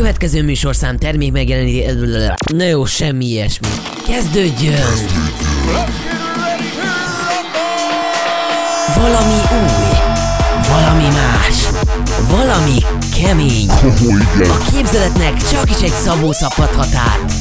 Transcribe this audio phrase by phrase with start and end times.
[0.00, 1.84] következő műsorszám termék megjeleníti...
[2.54, 3.68] Na jó, semmi ilyesmi.
[4.06, 4.74] Kezdődjön!
[8.96, 9.96] Valami új,
[10.68, 11.68] valami más,
[12.30, 12.78] valami
[13.22, 13.68] kemény.
[14.38, 17.32] A képzeletnek csak is egy Szabó szabhathat át.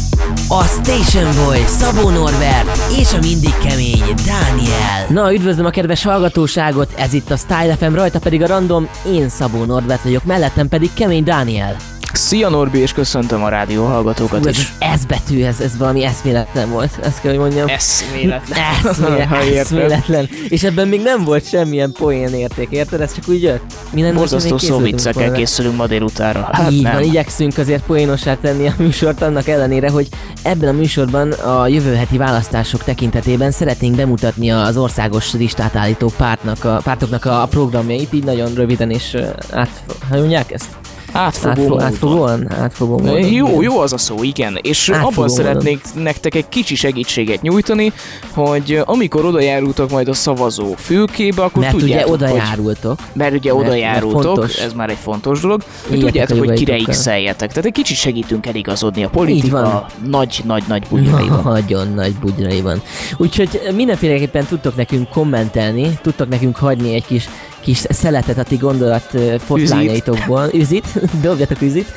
[0.47, 5.05] A Station Boy, Szabó Norbert és a mindig kemény Dániel.
[5.09, 9.29] Na, üdvözlöm a kedves hallgatóságot, ez itt a Style FM, rajta pedig a random, én
[9.29, 11.75] Szabó Norbert vagyok, mellettem pedig kemény Dániel.
[12.15, 14.73] Szia Norbi, és köszöntöm a rádió hallgatókat Hú, ez is.
[14.79, 17.67] az S betű, ez, ez valami eszméletlen volt, ezt kell, hogy mondjam.
[17.67, 18.59] Eszméletlen.
[18.89, 19.57] Eszméle, Ha érted.
[19.57, 20.29] eszméletlen.
[20.49, 23.01] És ebben még nem volt semmilyen poén érték, érted?
[23.01, 23.63] Ez csak úgy jött.
[23.91, 26.49] Mi nem Borzasztó szóviccekkel készülünk ma délutára.
[26.51, 26.93] Hát Így nem.
[26.93, 30.07] van, igyekszünk azért poénossá tenni a műsort annak ellenére, hogy
[30.41, 36.63] ebben a műsorban a jövő heti választások tekintetében szeretnénk bemutatni az országos listát állító pártnak
[36.63, 39.69] a, pártoknak a programjait, így nagyon röviden és ö, át,
[40.09, 40.67] hogy mondják ezt?
[41.11, 41.81] Átfogó, Átfo- módon.
[41.85, 42.51] átfogóan?
[42.61, 43.25] Átfogó módon.
[43.25, 44.57] Jó, jó az a szó, igen.
[44.61, 45.35] És Átfogó abban módon.
[45.35, 47.91] szeretnék nektek egy kicsi segítséget nyújtani,
[48.33, 52.99] hogy amikor oda járultok majd a szavazó fülkébe, akkor Mert ugye tudjátok, oda hogy, járultok.
[53.13, 54.57] Mert ugye Mert- oda mert járultok, fontos.
[54.57, 59.03] ez már egy fontos dolog, hogy tudjátok, hogy kire x Tehát egy kicsit segítünk eligazodni
[59.03, 61.41] a politika nagy-nagy-nagy bugyraiban.
[61.43, 62.81] Nagyon nagy bugyraiban.
[63.17, 67.29] Úgyhogy mindenféleképpen tudtok nekünk kommentelni, tudtok nekünk hagyni egy kis
[67.59, 70.49] kis szeletet a ti gondolat foszlányaitokból.
[70.53, 70.85] Üzit,
[71.21, 71.87] dobjatok üzit.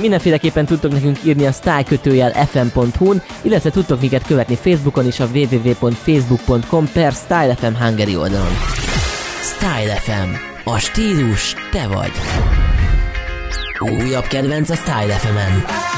[0.00, 6.88] Mindenféleképpen tudtok nekünk írni a stylekötőjel fm.hu-n, illetve tudtok minket követni Facebookon is a www.facebook.com
[6.92, 8.52] per StyleFM Hungary oldalon.
[9.56, 10.30] Style FM.
[10.64, 12.12] A stílus te vagy.
[13.80, 15.93] Újabb kedvenc a Style FM-en.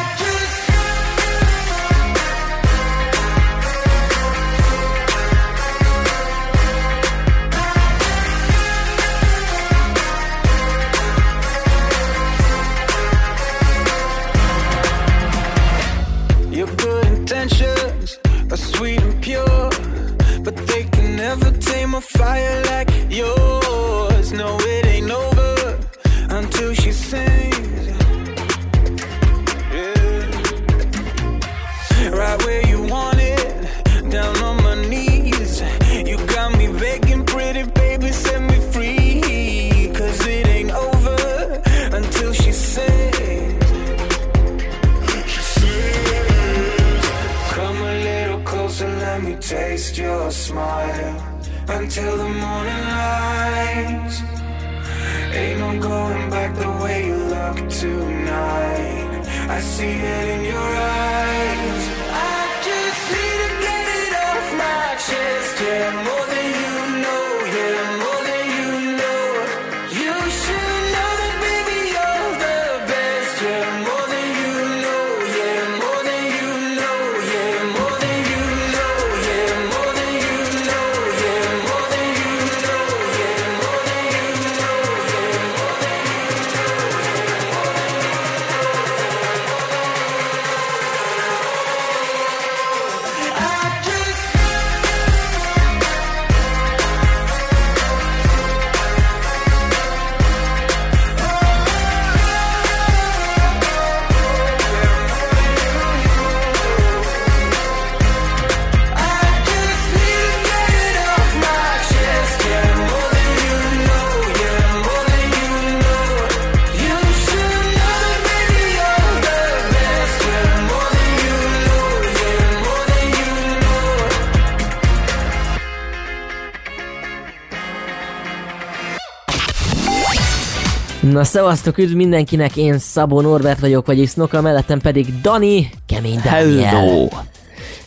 [131.13, 136.75] Na szevasztok, üdv mindenkinek, én Szabó Norbert vagyok, vagyis Snoka, mellettem pedig Dani, kemény Daniel.
[136.75, 137.09] Hello!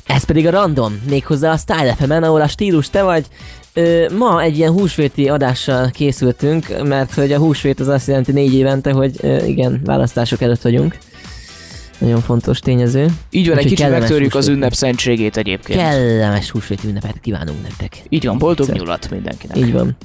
[0.05, 3.25] Ez pedig a Random, méghozzá a Style fm ahol a stílus te vagy.
[3.73, 8.53] Ö, ma egy ilyen húsvéti adással készültünk, mert hogy a húsvét az azt jelenti négy
[8.53, 10.97] évente, hogy ö, igen, választások előtt vagyunk.
[11.97, 13.05] Nagyon fontos tényező.
[13.29, 15.79] Így van, egy kicsit megtörjük az ünnep szentségét egyébként.
[15.79, 17.97] Kellemes húsvéti ünnepet kívánunk nektek.
[18.09, 18.81] Így van, boldog Egyszer.
[18.81, 19.57] nyulat mindenkinek.
[19.57, 19.97] Így van.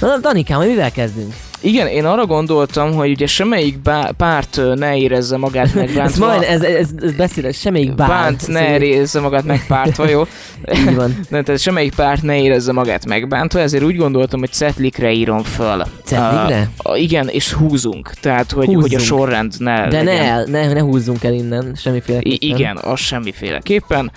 [0.00, 1.32] Na, Danikám, hogy mivel kezdünk?
[1.60, 6.26] Igen, én arra gondoltam, hogy ugye semmelyik bá- párt ne érezze magát Ez megbántva.
[6.26, 8.08] majd, ez, ez, ez beszél, semmelyik bár.
[8.08, 10.22] Bánt, ne érezze magát megpártva, jó?
[10.88, 11.20] Így van.
[11.30, 15.82] De tehát semmelyik párt ne érezze magát megbántva, ezért úgy gondoltam, hogy cetlikre írom föl.
[16.04, 16.70] Cetlikre?
[16.76, 18.10] A, igen, és húzunk.
[18.20, 18.82] Tehát, hogy, Húzzunk.
[18.82, 20.04] hogy a sorrend ne De legyen.
[20.04, 22.18] ne, el- ne, ne húzzunk el innen, semmiféle.
[22.22, 24.10] I- igen, az semmiféleképpen.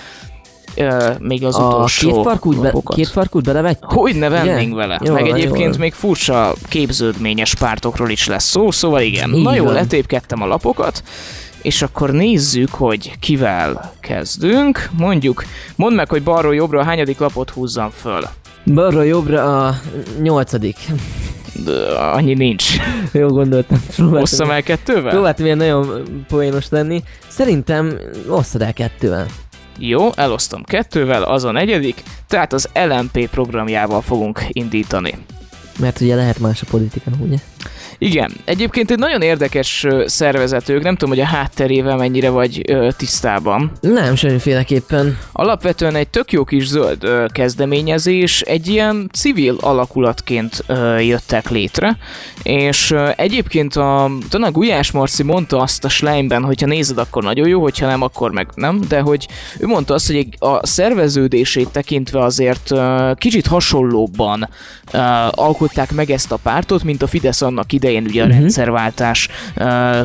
[0.77, 3.49] Uh, még az A utolsó két farkút, be, két farkút?
[3.81, 4.99] Hogy ne vennénk vele?
[5.03, 5.79] Jó Meg jó egyébként van.
[5.79, 9.33] még furcsa képződményes pártokról is lesz szó, szóval igen.
[9.33, 9.73] Így Na jó, van.
[9.73, 11.03] letépkedtem a lapokat,
[11.61, 14.89] és akkor nézzük, hogy kivel kezdünk.
[14.97, 15.43] Mondjuk,
[15.75, 18.21] mondd meg, hogy balról jobbra a hányadik lapot húzzam föl.
[18.73, 19.75] Balra jobbra a
[20.21, 20.77] nyolcadik.
[21.65, 22.65] De annyi nincs.
[23.11, 23.81] Jó gondoltam.
[24.11, 25.11] Osszam el kettővel?
[25.11, 27.03] próbáltam ilyen nagyon poénos lenni.
[27.27, 27.93] Szerintem
[28.27, 29.25] osszad el kettővel.
[29.79, 35.17] Jó, elosztom kettővel, az a negyedik, tehát az LMP programjával fogunk indítani.
[35.79, 37.37] Mert ugye lehet más a politika, ugye?
[37.99, 43.71] Igen, egyébként egy nagyon érdekes szervezetők, nem tudom, hogy a hátterével mennyire vagy ö, tisztában.
[43.81, 45.17] Nem, semmiféleképpen.
[45.31, 51.97] Alapvetően egy tök jó kis zöld ö, kezdeményezés, egy ilyen civil alakulatként ö, jöttek létre,
[52.43, 57.23] és ö, egyébként a, talán a Gulyás Marci mondta azt a Schleimben, hogyha nézed, akkor
[57.23, 59.27] nagyon jó, hogyha nem, akkor meg nem, de hogy
[59.59, 64.49] ő mondta azt, hogy a szerveződését tekintve azért ö, kicsit hasonlóbban
[64.91, 64.97] ö,
[65.31, 68.37] alkották meg ezt a pártot, mint a Fidesz annak idején ugye a Mhm.
[68.39, 69.27] rendszerváltás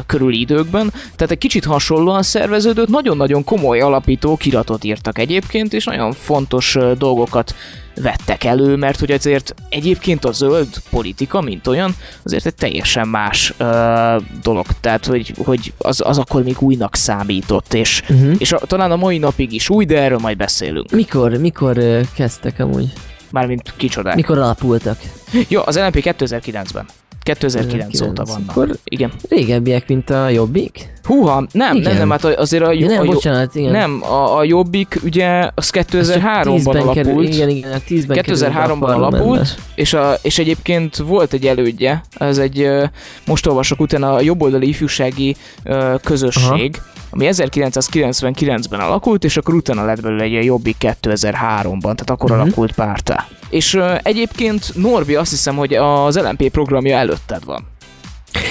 [0.06, 6.12] körüli időkben, tehát egy kicsit hasonlóan szerveződött, nagyon-nagyon komoly alapító kiratot írtak egyébként, és nagyon
[6.12, 7.54] fontos dolgokat
[7.94, 13.54] vettek elő, mert hogy azért egyébként a zöld politika, mint olyan, azért egy teljesen más
[13.56, 18.34] ö, dolog, tehát hogy, hogy az, az akkor még újnak számított, és, Uh-huh.
[18.38, 20.90] és a, talán a mai napig is új, de erről majd beszélünk.
[20.90, 21.78] Mikor, mikor
[22.14, 22.92] kezdtek amúgy?
[23.30, 24.14] Mármint kicsodák.
[24.14, 24.98] Mikor alapultak?
[25.48, 26.86] Jó, az LNP 2009-ben.
[27.22, 28.28] 2009 óta 2009.
[28.28, 28.50] vannak.
[28.50, 29.12] Akkor Igen.
[29.28, 30.92] régebbiek, mint a Jobbik?
[31.02, 31.88] Húha, nem, Igen.
[31.88, 33.72] nem, nem, hát azért a, a, nem, a, bocsánat, igen.
[33.72, 36.94] nem, a, a Jobbik ugye az 2003-ban 10-ben alapult.
[36.94, 39.18] Kerül, igen, igen, a 10-ben került be a 2003-ban parlamentbe.
[39.18, 42.68] alapult, és, a, és egyébként volt egy elődje, ez egy,
[43.26, 47.00] most olvasok utána, a jobboldali ifjúsági ö, közösség, Aha.
[47.10, 52.46] ami 1999-ben alakult, és akkor utána lett belőle egy Jobbik 2003-ban, tehát akkor uh-huh.
[52.46, 53.26] alakult pártá.
[53.52, 57.64] És egyébként Norbi azt hiszem, hogy az LMP programja előtted van.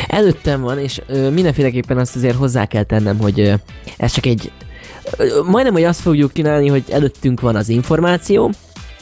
[0.08, 3.54] Előttem van, és ö, mindenféleképpen azt azért hozzá kell tennem, hogy
[3.98, 4.52] ez csak egy...
[5.46, 8.52] Majdnem, hogy azt fogjuk csinálni, hogy előttünk van az információ,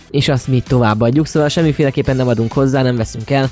[0.10, 3.50] és azt mi továbbadjuk, szóval semmiféleképpen nem adunk hozzá, nem veszünk el.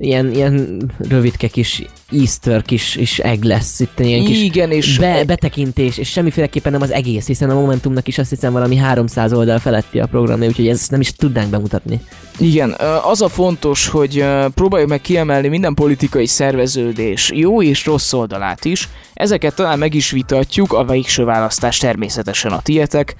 [0.00, 1.82] Ilyen, ilyen rövidke kis
[2.12, 6.82] Easter kis, kis egg lesz, itt ilyen kis Igen, és be, betekintés, és semmiféleképpen nem
[6.82, 10.68] az egész, hiszen a Momentumnak is azt hiszem valami 300 oldal feletti a programja, úgyhogy
[10.68, 12.00] ezt nem is tudnánk bemutatni.
[12.38, 14.24] Igen, az a fontos, hogy
[14.54, 18.88] próbáljuk meg kiemelni minden politikai szerveződés jó és rossz oldalát is.
[19.14, 23.14] Ezeket talán meg is vitatjuk, a végső választás természetesen a tietek.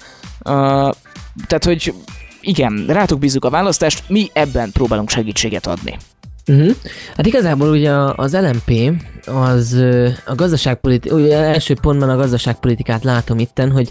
[1.47, 1.93] Tehát, hogy
[2.41, 5.97] igen, rátok bízzuk a választást, mi ebben próbálunk segítséget adni.
[6.47, 6.75] Uh-huh.
[7.15, 8.93] Hát igazából ugye az LMP
[9.25, 9.83] az
[10.25, 13.89] a gazdaságpolitikát, első pontban a gazdaságpolitikát látom itten, hogy,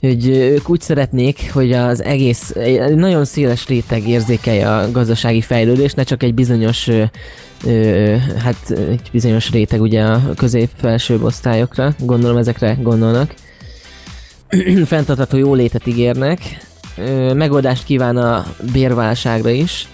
[0.00, 2.52] hogy ők úgy szeretnék, hogy az egész,
[2.94, 6.88] nagyon széles réteg érzékelje a gazdasági fejlődést, ne csak egy bizonyos
[8.38, 13.34] hát egy bizonyos réteg ugye a közép-felsőbb osztályokra, gondolom ezekre gondolnak.
[14.84, 16.40] Fenntartható jólétet ígérnek,
[17.34, 19.88] megoldást kíván a bérválságra is,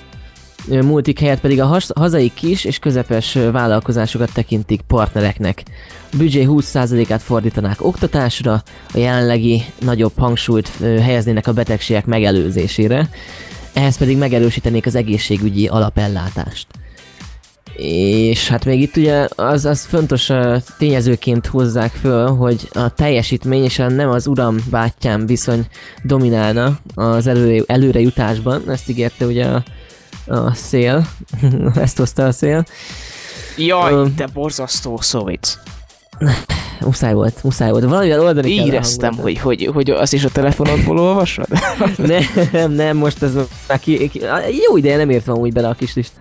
[0.66, 5.62] multik helyett pedig a hazai kis és közepes vállalkozásokat tekintik partnereknek.
[6.12, 8.62] A büdzsé 20%-át fordítanák oktatásra,
[8.94, 13.08] a jelenlegi nagyobb hangsúlyt helyeznének a betegségek megelőzésére,
[13.72, 16.66] ehhez pedig megerősítenék az egészségügyi alapellátást.
[17.76, 20.30] És hát még itt ugye az, az fontos
[20.78, 25.66] tényezőként hozzák föl, hogy a teljesítmény és a nem az uram bátyám viszony
[26.02, 29.62] dominálna az előre, előrejutásban, ezt ígérte ugye a,
[30.26, 31.06] a szél,
[31.74, 32.64] ezt hozta a szél.
[33.56, 34.06] Jaj, Ö.
[34.16, 35.58] te borzasztó szóvic.
[36.80, 37.84] Muszáj volt, muszáj volt.
[37.84, 41.46] Valamivel oldani kell a Éreztem, hogy, hogy, hogy azt is a telefonodból olvasod?
[42.52, 43.32] Nem, nem, most ez
[43.68, 44.20] már ki, ki,
[44.68, 46.12] jó ideje nem értem úgy bele a kis list.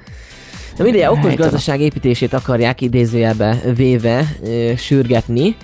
[0.82, 5.56] Na mindegy, okos gazdaság építését akarják idézőjelbe véve ö, sürgetni,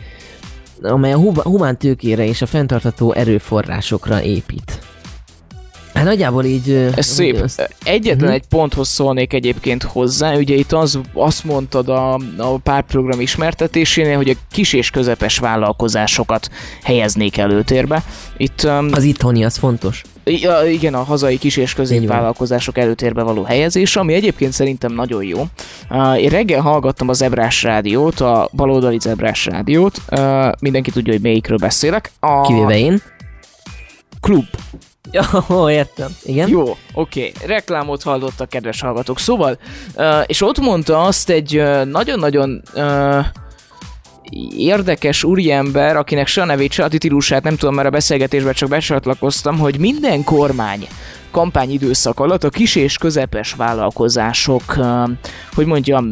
[0.82, 4.80] amely a hu- humán tőkére és a fenntartató erőforrásokra épít.
[5.98, 6.92] Hát nagyjából így...
[6.96, 7.42] Ez szép.
[7.42, 8.34] azt- Egyetlen Mhm.
[8.34, 14.30] egy ponthoz szólnék egyébként hozzá, ugye itt az, azt mondtad a, a pártprogram ismertetésénél, hogy
[14.30, 16.50] a kis és közepes vállalkozásokat
[16.84, 18.04] helyeznék előtérbe.
[18.38, 20.02] Itt um, Az itthoni, az fontos.
[20.70, 25.46] Igen, a hazai kis és középvállalkozások előtérbe való helyezés, ami egyébként szerintem nagyon jó.
[25.90, 31.22] Uh, én reggel hallgattam a Zebrás rádiót, a baloldali Zebrás rádiót, uh, mindenki tudja, hogy
[31.22, 32.12] melyikről beszélek.
[32.20, 33.02] A Kivéve én.
[34.22, 34.46] klub.
[35.12, 36.16] Jó, értem.
[36.24, 36.50] Igen?
[36.50, 37.34] Jó, oké.
[37.34, 37.48] Okay.
[37.48, 39.20] Reklámot hallottak, kedves hallgatók.
[39.20, 39.58] Szóval,
[39.96, 43.26] uh, és ott mondta azt egy uh, nagyon-nagyon uh,
[44.58, 48.70] érdekes úriember, akinek se a nevét, se a titílusát nem tudom, mert a beszélgetésben csak
[48.70, 50.88] becsatlakoztam, hogy minden kormány
[51.32, 54.78] kampányidőszak alatt a kis és közepes vállalkozások,
[55.54, 56.10] hogy mondjam,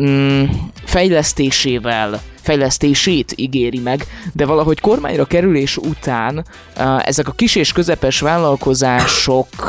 [0.00, 0.44] mm,
[0.84, 6.44] fejlesztésével fejlesztését ígéri meg, de valahogy kormányra kerülés után
[6.98, 9.68] ezek a kis és közepes vállalkozások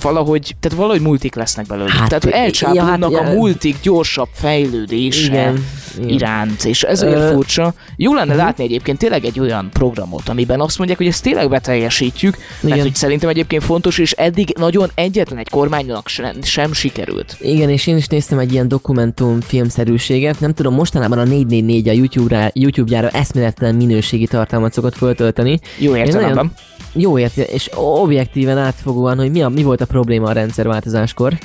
[0.00, 1.90] valahogy, tehát valahogy multik lesznek belőle.
[1.90, 5.64] Hát, tehát elcsábulnak ja, hát, a multik gyorsabb fejlődése igen,
[6.06, 7.74] iránt, és ezért uh, furcsa.
[7.96, 8.44] Jó lenne uh-huh.
[8.44, 12.94] látni egyébként tényleg egy olyan programot, amiben azt mondják, hogy ezt tényleg beteljesítjük, mert hogy
[12.94, 17.36] szerintem egyébként fontos, és eddig nagyon egyetlen egy kormánynak sem, sem sikerült.
[17.40, 21.92] Igen, és én is néztem egy ilyen dokumentum filmszerűséget, nem tudom, mostanában a 444 a
[21.92, 25.58] YouTube-ra, YouTube-jára eszméletlen minőségi tartalmat szokott föltölteni.
[25.78, 26.52] Jó értelemben.
[26.92, 31.38] Jó értelemben, és objektíven átfogóan, hogy mi, a, mi volt a probléma a rendszerváltozáskor.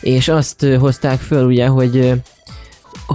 [0.00, 2.12] És azt hozták föl ugye, hogy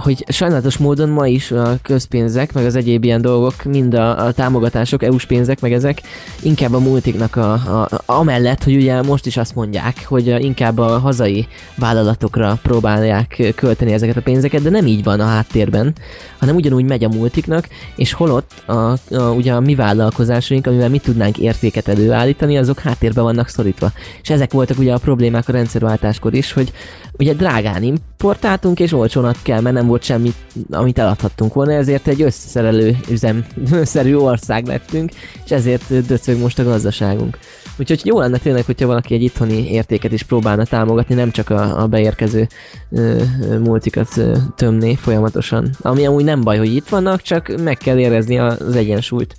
[0.02, 4.32] hogy sajnálatos módon ma is a közpénzek, meg az egyéb ilyen dolgok, mind a, a
[4.32, 6.02] támogatások, EU-s pénzek, meg ezek
[6.42, 10.98] inkább a multiknak a, a, amellett, hogy ugye most is azt mondják, hogy inkább a
[10.98, 15.94] hazai vállalatokra próbálják költeni ezeket a pénzeket, de nem így van a háttérben,
[16.38, 18.98] hanem ugyanúgy megy a multiknak, és holott a, a,
[19.36, 23.92] ugye a mi vállalkozásaink, amivel mi tudnánk értéket előállítani, azok háttérben vannak szorítva.
[24.22, 26.72] És ezek voltak ugye a problémák a rendszerváltáskor is, hogy
[27.18, 30.32] ugye drágán importáltunk, és olcsónak kell, mert nem volt semmi,
[30.70, 35.10] amit eladhattunk volna, ezért egy összeszerelő üzemszerű ország lettünk,
[35.44, 37.38] és ezért döcög most a gazdaságunk.
[37.78, 41.82] Úgyhogy jó lenne tényleg, hogyha valaki egy itthoni értéket is próbálna támogatni, nem csak a,
[41.82, 42.46] a beérkező
[42.90, 43.22] ö,
[43.58, 45.70] multikat ö, tömné folyamatosan.
[45.80, 49.36] Ami amúgy nem baj, hogy itt vannak, csak meg kell érezni az egyensúlyt.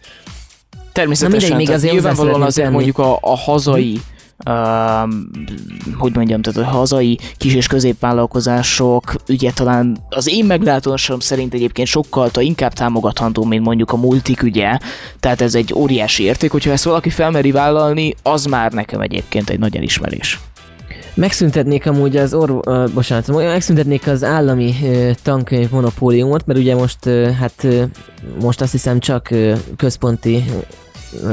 [0.93, 5.13] Természetesen, Na mindegy, még azért nyilvánvalóan azért mondjuk a, a hazai hm uh,
[5.97, 11.87] hogy mondjam, tehát a hazai kis- és középvállalkozások ugye talán az én meglátásom szerint egyébként
[11.87, 14.77] sokkal inkább támogatható, mint mondjuk a multik ugye,
[15.19, 19.59] tehát ez egy óriási érték, hogyha ezt valaki felmeri vállalni, az már nekem egyébként egy
[19.59, 20.39] nagy elismerés.
[21.13, 22.51] Megszüntetnék amúgy az orv...
[22.51, 27.83] Uh, bocsánat, megszüntetnék az állami uh, tankönyv monopóliumot, mert ugye most, uh, hát uh,
[28.41, 30.43] most azt hiszem csak uh, központi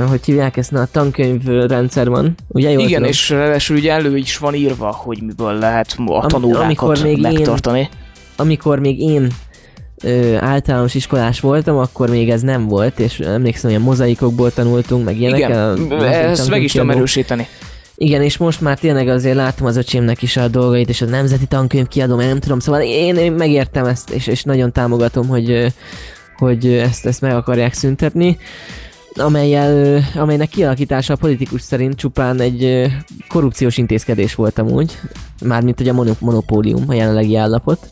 [0.08, 2.70] hogy hívják ezt, na, a tankönyvrendszer van, ugye?
[2.70, 3.08] Jól Igen, tudom?
[3.08, 7.78] és ráadásul ugye elő is van írva, hogy miből lehet a tanórákat amikor még megtartani.
[7.78, 7.88] Én,
[8.36, 9.28] amikor még én
[10.02, 15.04] ö, általános iskolás voltam, akkor még ez nem volt, és emlékszem, hogy a mozaikokból tanultunk,
[15.04, 15.38] meg ilyenek.
[15.38, 17.46] Igen, a, ezt meg is tudom erősíteni.
[17.98, 21.46] Igen, és most már tényleg azért látom az öcsémnek is a dolgait, és a nemzeti
[21.46, 25.72] tankönyv kiadom, én nem tudom, szóval én, én megértem ezt, és, és nagyon támogatom, hogy,
[26.36, 28.38] hogy ezt, ezt meg akarják szüntetni
[29.16, 32.86] amelyel, amelynek kialakítása a politikus szerint csupán egy
[33.28, 34.98] korrupciós intézkedés volt amúgy,
[35.44, 37.88] mármint hogy a monopólium, a jelenlegi állapot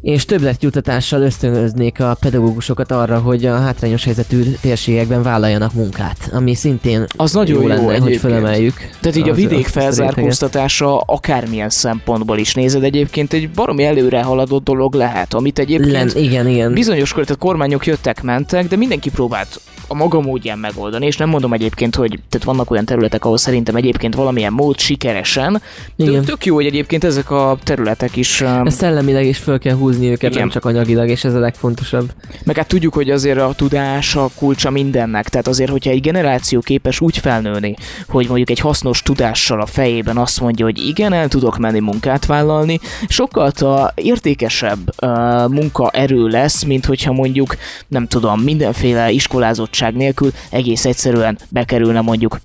[0.00, 7.04] és többletjutatással ösztönöznék a pedagógusokat arra, hogy a hátrányos helyzetű térségekben vállaljanak munkát, ami szintén
[7.16, 8.74] az nagyon jó, lenne, jó hogy felemeljük.
[9.00, 14.94] Tehát így a vidék felzárkóztatása akármilyen szempontból is nézed egyébként egy baromi előre haladott dolog
[14.94, 16.72] lehet, amit egyébként Len, igen, igen.
[16.72, 21.52] bizonyos tehát kormányok jöttek, mentek, de mindenki próbált a maga módján megoldani, és nem mondom
[21.52, 25.62] egyébként, hogy tehát vannak olyan területek, ahol szerintem egyébként valamilyen mód sikeresen.
[25.96, 26.24] Igen.
[26.24, 28.40] Tök jó, hogy egyébként ezek a területek is...
[28.40, 28.66] Um...
[28.68, 30.38] Szellemileg is föl kell húzni őket, Igen.
[30.38, 32.12] nem csak anyagilag, és ez a legfontosabb.
[32.44, 36.60] Meg hát tudjuk, hogy azért a tudás a kulcsa mindennek, tehát azért, hogyha egy generáció
[36.60, 37.74] képes úgy felnőni,
[38.08, 42.26] hogy mondjuk egy hasznos tudással a fejében azt mondja, hogy igen, el tudok menni munkát
[42.26, 47.56] vállalni, sokkal a értékesebb uh, munkaerő lesz, mint hogyha mondjuk,
[47.88, 52.40] nem tudom, mindenféle iskolázottság nélkül egész egyszerűen bekerülne mondjuk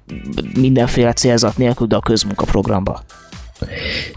[0.59, 3.01] mindenféle célzat nélkül, de a közmunkaprogramba.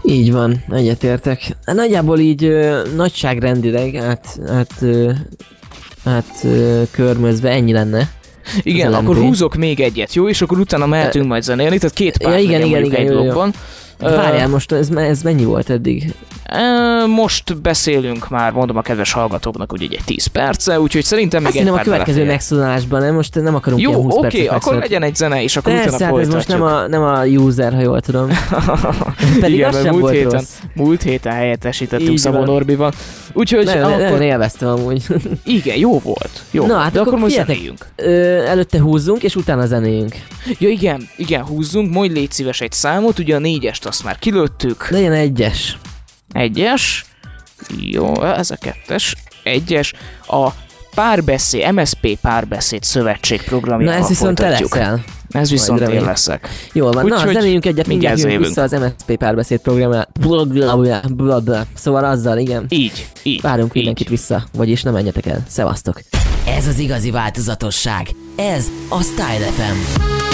[0.03, 1.55] Így van, egyetértek.
[1.65, 5.11] Nagyjából így ö, nagyságrendileg át, át, ö,
[6.03, 8.09] át ö, körmözve ennyi lenne.
[8.61, 10.29] Igen, akkor húzok még egyet, jó?
[10.29, 13.21] És akkor utána mehetünk majd zenélni, tehát két pár ja, igen, igen, igen, egy jó,
[13.21, 13.53] blokkban.
[13.53, 13.59] Jó.
[13.99, 16.13] Várjál, most ez, ez mennyi volt eddig?
[17.15, 21.59] Most beszélünk már, mondom a kedves hallgatóknak, hogy egy 10 perce, úgyhogy szerintem még Azt
[21.59, 23.15] egy nem a következő megszólalásban, nem?
[23.15, 25.95] Most nem akarunk Jó, ilyen 20 oké, okay, akkor legyen egy zene, és akkor Persze,
[25.95, 28.27] utána hát ez most nem a, nem a user, ha jól tudom.
[29.39, 30.57] Pedig Igen, az sem múlt volt héten, rossz.
[30.73, 32.91] múlt héten helyettesítettünk Szabó Norbival.
[33.33, 33.99] Úgyhogy nagyon, akkor...
[33.99, 35.03] nagyon élveztem amúgy.
[35.43, 36.43] Igen, jó volt.
[36.51, 36.65] Jó.
[36.65, 37.85] Na, hát De akkor, akkor most zenéljünk.
[37.95, 40.15] Ö, előtte húzzunk, és utána zenéljünk.
[40.59, 44.89] Ja igen, igen, húzzunk, majd légy szíves egy számot, ugye a négyest azt már kilőttük.
[44.89, 45.77] Legyen egyes.
[46.31, 47.05] Egyes.
[47.79, 49.15] Jó, ez a kettes.
[49.43, 49.93] Egyes.
[50.27, 50.49] A
[50.95, 55.03] párbeszéd, MSP párbeszéd szövetség programjával Na ez viszont te leszel.
[55.31, 56.49] Ez viszont Majd én leszek.
[56.73, 60.07] Jól van, na, Úgyhogy zenéljünk egyet, mindjárt jövünk vissza az MSZP párbeszéd programjára.
[60.19, 61.65] Blablabla, blablabla.
[61.73, 62.65] Szóval azzal, igen.
[62.69, 63.41] Így, így.
[63.41, 63.73] Várunk így.
[63.73, 65.43] mindenkit vissza, vagyis nem menjetek el.
[65.47, 66.01] Szevasztok!
[66.47, 68.07] Ez az igazi változatosság.
[68.35, 70.26] Ez a Style FM.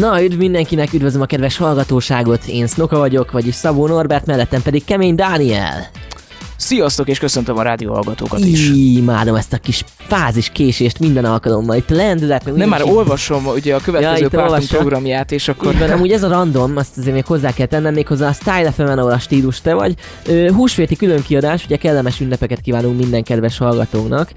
[0.00, 4.84] Na, üdv mindenkinek, üdvözlöm a kedves hallgatóságot, én Snoka vagyok, vagyis Szabó Norbert, mellettem pedig
[4.84, 5.88] Kemény Dániel.
[6.56, 8.70] Sziasztok, és köszöntöm a rádió hallgatókat is.
[8.70, 11.76] Imádom ezt a kis fázis késést minden alkalommal.
[11.76, 15.72] Itt lendület, meg Nem már minden olvasom ugye a következő Ja, pártunk programját, és akkor...
[15.72, 18.70] Így van, amúgy ez a random, azt azért még hozzá kell tennem, méghozzá a Style
[18.72, 19.94] fm ahol a stílus te vagy.
[20.54, 24.30] Húsvéti különkiadás, ugye kellemes ünnepeket kívánunk minden kedves hallgatónak.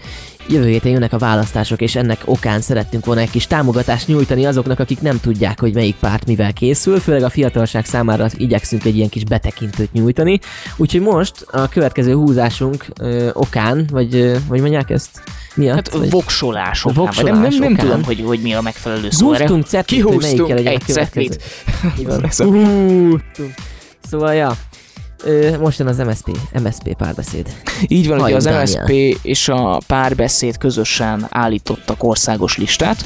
[0.48, 4.80] Jövő héten jönnek a választások, és ennek okán szerettünk volna egy kis támogatást nyújtani azoknak,
[4.80, 9.10] akik nem tudják, hogy melyik párt mivel készül, főleg a fiatalság számára igyekszünk egy ilyen
[9.10, 10.40] kis betekintőt nyújtani.
[10.78, 15.22] Úgyhogy most a következő húzásunk ö, okán, vagy, ö, vagy mondják ezt?
[15.56, 15.76] Miatt?
[15.76, 16.10] Hát vagy?
[16.10, 17.86] voksolás okán, vagy nem, nem, Voksolás nem okán.
[17.86, 19.44] tudom, hogy, hogy mi a megfelelő szó erre.
[19.44, 21.38] Húztunk cetlit, hogy melyik kell legyen a egy következő.
[22.00, 22.30] Így van.
[24.10, 24.58] Szóval, ja.
[25.60, 27.54] Most jön az MSP, MSP párbeszéd.
[27.88, 28.72] Így van, ugye Halljunk, az.
[28.72, 28.90] MSZP
[29.22, 33.06] és a párbeszéd közösen állítottak országos listát,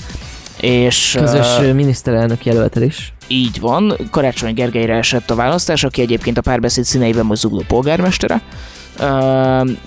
[0.60, 3.14] és Közös uh, miniszterelnök jelöltel is.
[3.28, 8.42] így van, Karácsony Gergelyre esett a választás, aki egyébként a párbeszéd színeiben most zugló polgármestere.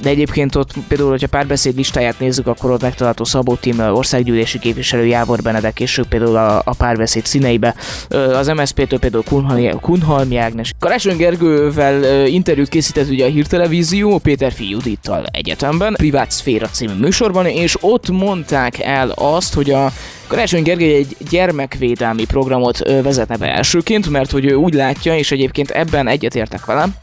[0.02, 5.06] De egyébként ott például, hogyha párbeszéd listáját nézzük, akkor ott megtalálható Szabó Tímel, országgyűlési képviselő
[5.06, 7.74] Jávor Benedek, és ők például a, a párbeszéd színeibe.
[8.08, 10.72] Az MSZP-től például Kunhalmi, Kunhalmi Ágnes.
[10.78, 17.46] Karácsony Gergővel interjút készített ugye a hírtelevízió Péter Fi Judittal egyetemben, Privát Szféra című műsorban,
[17.46, 19.92] és ott mondták el azt, hogy a
[20.26, 25.70] Karácsony Gergely egy gyermekvédelmi programot vezetne be elsőként, mert hogy ő úgy látja, és egyébként
[25.70, 26.94] ebben egyetértek velem,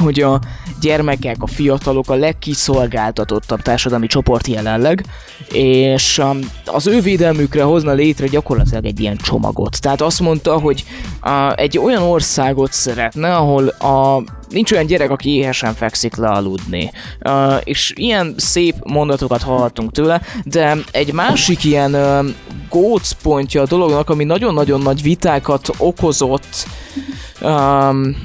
[0.00, 0.40] hogy a
[0.80, 5.04] gyermekek, a fiatalok a legkiszolgáltatottabb társadalmi csoport jelenleg,
[5.52, 9.80] és um, az ő védelmükre hozna létre gyakorlatilag egy ilyen csomagot.
[9.80, 10.84] Tehát azt mondta, hogy
[11.54, 16.90] egy olyan országot szeretne, ahol a, nincs olyan gyerek, aki éhesen fekszik le aludni.
[17.24, 22.26] Uh, és ilyen szép mondatokat hallhattunk tőle, de egy másik ilyen uh,
[22.68, 26.66] gócpontja a dolognak, ami nagyon-nagyon nagy vitákat okozott,
[27.42, 28.16] um,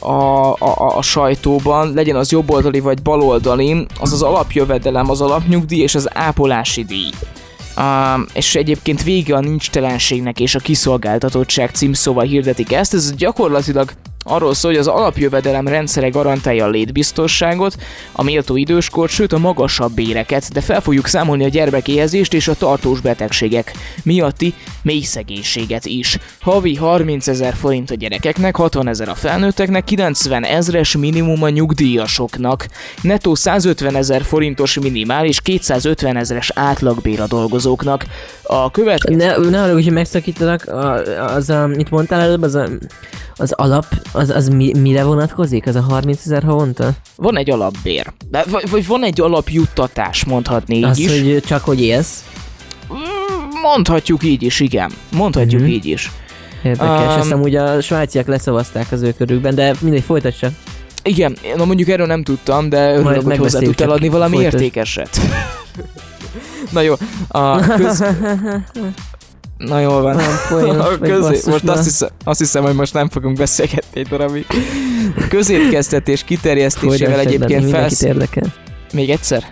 [0.00, 5.94] a, a, a sajtóban, legyen az jobboldali vagy baloldali, az az alapjövedelem, az alapnyugdíj és
[5.94, 7.10] az ápolási díj.
[7.76, 13.92] Um, és egyébként vége a nincstelenségnek és a kiszolgáltatottság címszóval hirdetik ezt, ez gyakorlatilag
[14.28, 17.76] arról szól, hogy az alapjövedelem rendszere garantálja a létbiztosságot,
[18.12, 22.54] a méltó időskort, sőt a magasabb béreket, de fel fogjuk számolni a gyermekéhezést és a
[22.54, 26.18] tartós betegségek miatti mély szegénységet is.
[26.40, 32.68] Havi 30 ezer forint a gyerekeknek, 60 ezer a felnőtteknek, 90 ezres minimum a nyugdíjasoknak,
[33.02, 38.04] netto 150 ezer forintos minimál és 250 ezres átlagbér a dolgozóknak.
[38.42, 39.16] A következő...
[39.16, 40.66] Ne, ne arra, hogy megszakítanak,
[41.18, 42.58] az, a, mit mondtál előbb, az,
[43.36, 43.86] az alap,
[44.18, 45.66] az, az mi, mire vonatkozik?
[45.66, 46.90] Az a 30 ezer havonta?
[47.16, 51.08] Van egy alapbér, de, vagy, vagy van egy alapjuttatás, mondhatni így Az, is.
[51.10, 52.24] hogy csak hogy élsz?
[53.62, 54.90] Mondhatjuk így is, igen.
[55.12, 55.70] Mondhatjuk Mhm.
[55.70, 56.10] így is.
[56.62, 60.48] Érdekes, Um, ezt amúgy a svájciak leszavazták az ő körükben, de mindegy, folytatsa.
[61.02, 64.54] Igen, na mondjuk erről nem tudtam, de örülök, hogy hozzá tudtál adni valami folytasd.
[64.54, 65.20] értékeset.
[66.72, 66.94] na jó,
[67.28, 68.04] a köz...
[69.58, 70.16] Na jól van.
[70.16, 71.50] Olyan poénos A közé...
[71.50, 74.46] Most azt hiszem, azt hiszem, hogy most nem fogunk beszélgetni egy darabig.
[75.16, 78.02] A közétkeztetés kiterjesztésével egyébként felsz...
[78.02, 78.54] érdekel.
[78.92, 79.44] Még egyszer?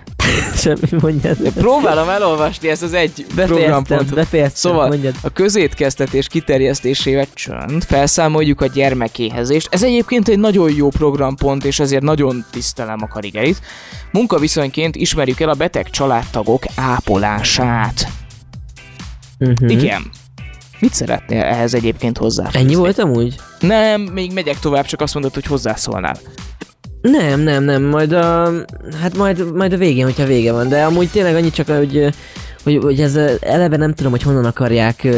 [0.56, 1.36] Semmi, mondjad.
[1.54, 4.14] Próbálom elolvasni ezt az egy Befejeztem, programpontot.
[4.14, 5.14] befejeztem, Szóval mondjad.
[5.22, 9.68] a közétkeztetés kiterjesztésével csönd, felszámoljuk a gyermekéhezést.
[9.70, 13.60] Ez egyébként egy nagyon jó programpont, és ezért nagyon tisztelem a karigeit.
[14.12, 18.08] Munkaviszonyként ismerjük el a beteg családtagok ápolását.
[19.38, 19.70] Uh-huh.
[19.70, 20.10] Igen.
[20.78, 22.48] Mit szeretnél ehhez egyébként hozzá?
[22.52, 23.34] Ennyi volt amúgy?
[23.60, 26.16] Nem, még megyek tovább, csak azt mondod, hogy hozzászólnál.
[27.00, 28.50] Nem, nem, nem, majd a,
[29.00, 32.14] hát majd, majd a végén, hogyha vége van, de amúgy tényleg annyi csak, hogy,
[32.62, 35.08] hogy, hogy ez eleve nem tudom, hogy honnan akarják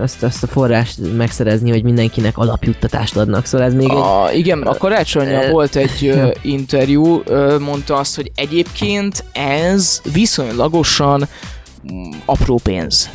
[0.00, 4.62] azt, azt a forrást megszerezni, hogy mindenkinek alapjuttatást adnak, szóval ez még egy, A, igen,
[4.62, 11.28] a karácsonyra Ö, volt egy ö, interjú, ö, mondta azt, hogy egyébként ez viszonylagosan
[11.92, 13.10] mm, apró pénz.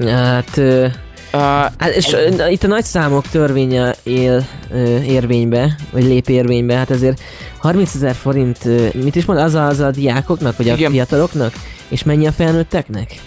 [0.00, 0.86] Hát, ö,
[1.32, 6.74] Uh, hát és ö, itt a nagy számok törvénye él ö, érvénybe, vagy lép érvénybe,
[6.74, 7.20] hát azért
[7.58, 10.90] 30 ezer forint, ö, mit is mond, az a, az a diákoknak, vagy a Igen.
[10.90, 11.52] fiataloknak,
[11.88, 13.20] és mennyi a felnőtteknek?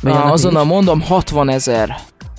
[0.00, 1.96] Vagy annak azonnal mondom, 60 ezer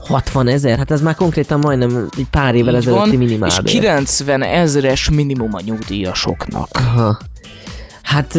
[0.08, 0.78] 60 ezer?
[0.78, 3.73] Hát ez már konkrétan majdnem egy pár évvel Így ezelőtti van, és minimálbér.
[3.73, 6.67] 90 ezeres minimum a nyugdíjasoknak.
[6.71, 7.17] Aha.
[8.04, 8.36] Hát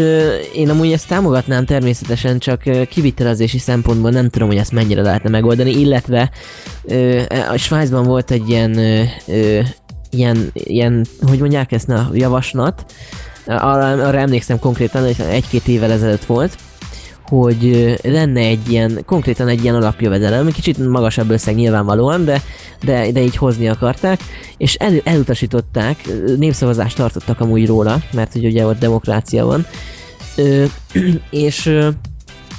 [0.55, 5.70] én amúgy ezt támogatnám természetesen, csak kivitelezési szempontból nem tudom, hogy ezt mennyire lehetne megoldani,
[5.81, 6.31] illetve
[7.50, 8.79] a Svájcban volt egy ilyen,
[10.11, 12.85] ilyen, ilyen, hogy mondják ezt, na, javaslat,
[13.46, 16.57] arra, arra emlékszem konkrétan, hogy egy-két évvel ezelőtt volt,
[17.28, 22.42] hogy lenne egy ilyen, konkrétan egy ilyen alapjövedelem, kicsit magasabb összeg nyilvánvalóan, de,
[22.84, 24.20] de, de így hozni akarták,
[24.56, 25.96] és el, elutasították,
[26.37, 29.66] népszavazást tartottak amúgy róla, mert hogy ugye ott demokrácia van,
[30.37, 30.64] ö,
[31.30, 31.78] és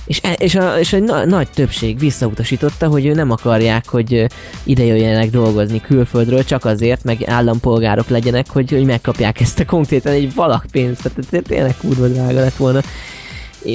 [0.07, 4.25] és, e- és, a, és egy na, nagy többség visszautasította, hogy ő nem akarják, hogy
[4.63, 10.13] ide jöjjenek dolgozni külföldről, csak azért, meg állampolgárok legyenek, hogy, hogy megkapják ezt a konkrétan
[10.13, 12.81] egy valak pénzt, tehát té- tényleg kurva drága lett volna,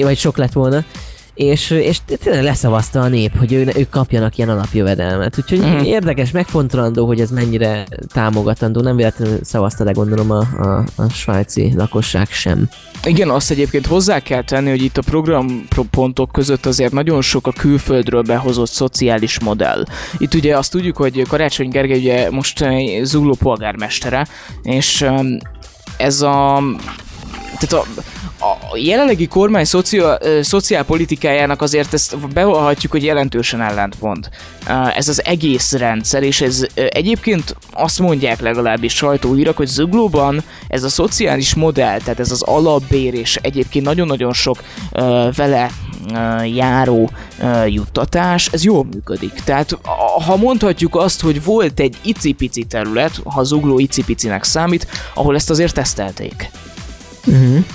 [0.01, 0.83] vagy sok lett volna,
[1.33, 5.37] és, és tényleg leszavazta a nép, hogy ő, ők kapjanak ilyen alapjövedelmet.
[5.37, 5.79] Úgyhogy mm.
[5.79, 8.81] érdekes, megfontolandó, hogy ez mennyire támogatandó.
[8.81, 12.69] Nem véletlenül szavazta le gondolom a, a, a svájci lakosság sem.
[13.03, 17.51] Igen, azt egyébként hozzá kell tenni, hogy itt a programpontok között azért nagyon sok a
[17.51, 19.85] külföldről behozott szociális modell.
[20.17, 22.65] Itt ugye azt tudjuk, hogy Karácsony Gergely ugye most
[23.03, 24.27] Zugló polgármestere,
[24.63, 25.37] és um,
[25.97, 26.63] ez a...
[27.59, 27.85] Tehát a,
[28.41, 34.29] a jelenlegi kormány szocia, szociálpolitikájának azért ezt bevallhatjuk, hogy jelentősen ellentmond.
[34.95, 40.89] Ez az egész rendszer, és ez egyébként azt mondják legalábbis sajtóírak, hogy Zuglóban ez a
[40.89, 44.63] szociális modell, tehát ez az alapbér és egyébként nagyon-nagyon sok
[45.35, 45.69] vele
[46.53, 47.09] járó
[47.67, 49.33] juttatás, ez jól működik.
[49.33, 49.77] Tehát
[50.25, 55.73] ha mondhatjuk azt, hogy volt egy icipici terület, ha Zugló icipicinek számít, ahol ezt azért
[55.73, 56.51] tesztelték
[57.27, 57.65] Uh-huh.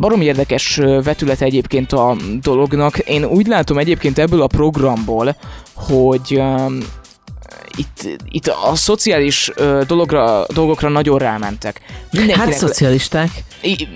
[0.00, 2.98] Barom érdekes ö, vetülete egyébként a dolognak.
[2.98, 5.36] Én úgy látom egyébként ebből a programból,
[5.74, 6.42] hogy
[7.76, 11.80] itt, itt a szociális ö, dologra, dolgokra nagyon rámentek.
[11.84, 12.52] Hát Mindenkinek...
[12.52, 13.30] szocialisták,
[13.62, 13.88] I-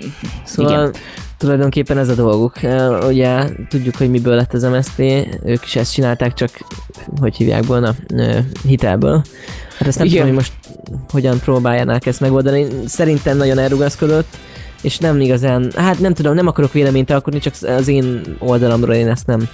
[0.45, 0.93] szóval Igen.
[1.37, 2.53] Tulajdonképpen ez a dolguk.
[3.07, 4.99] Ugye tudjuk, hogy miből lett az MSZP,
[5.43, 6.49] ők is ezt csinálták, csak
[7.19, 7.95] hogy hívják volna,
[8.67, 9.21] hitelből.
[9.77, 10.19] Hát ezt nem Igen.
[10.19, 10.53] tudom, hogy most
[11.09, 12.65] hogyan próbálják ezt megoldani.
[12.85, 14.37] Szerintem nagyon elrugaszkodott,
[14.81, 19.07] és nem igazán, hát nem tudom, nem akarok véleményt alkotni, csak az én oldalamról én
[19.07, 19.49] ezt nem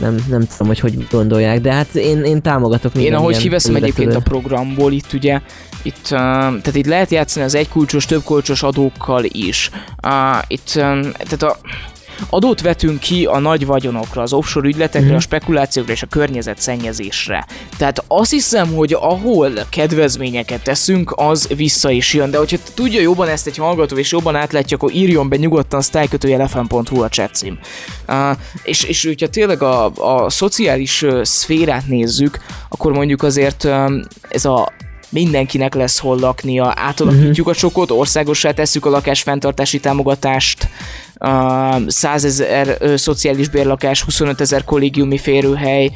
[0.00, 3.42] nem, nem tudom, hogy hogy gondolják, de hát én, én támogatok Én minden ahogy ilyen
[3.42, 5.40] kiveszem egyébként a programból, itt ugye,
[5.82, 9.70] itt, uh, tehát itt lehet játszani az egykulcsos, többkulcsos adókkal is.
[10.06, 10.12] Uh,
[10.46, 11.56] itt, um, tehát a,
[12.30, 15.16] adót vetünk ki a nagy vagyonokra, az offshore ügyletekre, Mhm.
[15.16, 17.46] a spekulációkra és a környezetszennyezésre.
[17.76, 22.30] Tehát azt hiszem, hogy ahol kedvezményeket teszünk, az vissza is jön.
[22.30, 27.02] De hogyha tudja jobban ezt egy hallgató, és jobban átlátja, akkor írjon be nyugodtan style.fm.hu
[27.02, 27.58] a chat cím.
[28.08, 34.44] Uh, és, és hogyha tényleg a, a szociális szférát nézzük, akkor mondjuk azért um, ez
[34.44, 34.72] a
[35.08, 40.68] mindenkinek lesz hol laknia, átalakítjuk a csokot, országossá tesszük a lakásfenntartási támogatást,
[41.86, 45.90] 100 ezer szociális bérlakás, 25 ezer kollégiumi férőhely,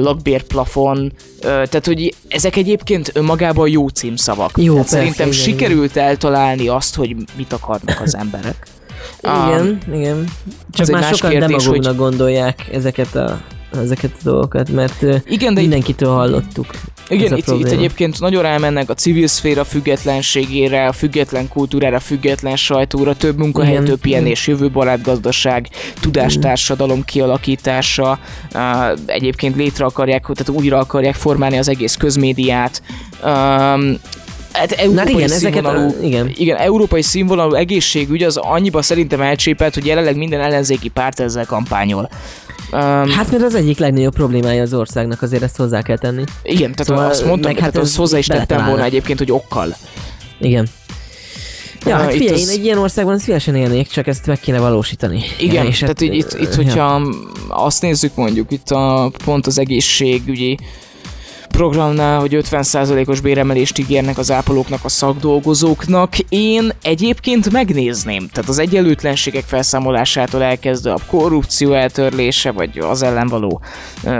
[0.00, 4.50] lakbérplafon, tehát hogy ezek egyébként önmagában jó címszavak.
[4.56, 8.66] Jó, tehát persze, szerintem igen, sikerült eltalálni azt, hogy mit akarnak az emberek.
[9.22, 10.28] Igen, igen.
[10.72, 13.40] Csak már sokan kérdés, demagógnak hogy- gondolják ezeket a,
[13.78, 16.66] ezeket a dolgokat, mert Igen, de itt mindenkitől hallottuk.
[17.08, 22.56] Igen, itt, itt egyébként nagyon rámennek a civil szféra függetlenségére, a független kultúrára, a független
[22.56, 25.68] sajtóra, több munkahely, Igen, több pihenés, jövőbarát gazdaság,
[26.00, 28.18] tudástársadalom kialakítása,
[29.06, 32.82] egyébként létre akarják, tehát újra akarják formálni az egész közmédiát.
[34.54, 36.30] Hát európai igen, ezeket a- színvonalú, igen.
[36.34, 42.08] igen, európai színvonalú egészségügy az annyiba szerintem elcsépelt, hogy jelenleg minden ellenzéki párt ezzel kampányol.
[42.74, 46.24] Um, Hát mert az egyik legnagyobb problémája az országnak, azért ezt hozzá kell tenni.
[46.42, 49.76] igen, tehát szóval azt mondtam, meg hát azt hozzá is tettem volna egyébként, hogy okkal.
[50.40, 50.68] Igen.
[51.86, 54.58] Ja, hát itt figyelj, az- én egy ilyen országban szívesen élnék, csak ezt meg kéne
[54.58, 55.22] valósítani.
[55.38, 56.62] Igen, és tehát hát, így, itt, itt ja.
[56.62, 57.02] hogyha
[57.48, 60.58] azt nézzük mondjuk itt a pont az egészségügyi
[61.56, 66.18] programnál, hogy 50%-os béremelést ígérnek az ápolóknak, a szakdolgozóknak.
[66.28, 68.28] Én egyébként megnézném.
[68.28, 73.60] Tehát az egyenlőtlenségek felszámolásától elkezdve a korrupció eltörlése, vagy az ellen való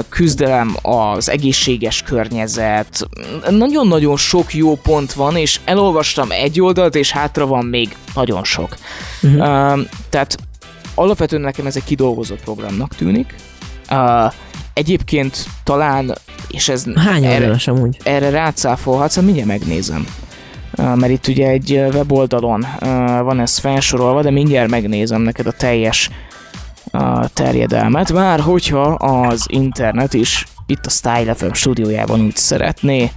[0.09, 3.09] küzdelem, az egészséges környezet.
[3.51, 8.77] Nagyon-nagyon sok jó pont van, és elolvastam egy oldalt, és hátra van még nagyon sok.
[9.20, 9.40] Mhm.
[9.40, 10.37] Uh, tehát
[10.94, 13.35] alapvetően nekem ez egy kidolgozott programnak tűnik.
[13.90, 14.33] Uh,
[14.75, 16.14] egyébként talán,
[16.54, 17.96] és ez Hány erre, amúgy?
[18.02, 20.06] erre rácáfolhatsz, mindjárt megnézem.
[20.76, 22.66] Mert itt ugye egy weboldalon
[23.22, 26.10] van ez felsorolva, de mindjárt megnézem neked a teljes
[27.32, 33.10] terjedelmet, bár hogyha az internet is itt a Style FM stúdiójában úgy szeretné.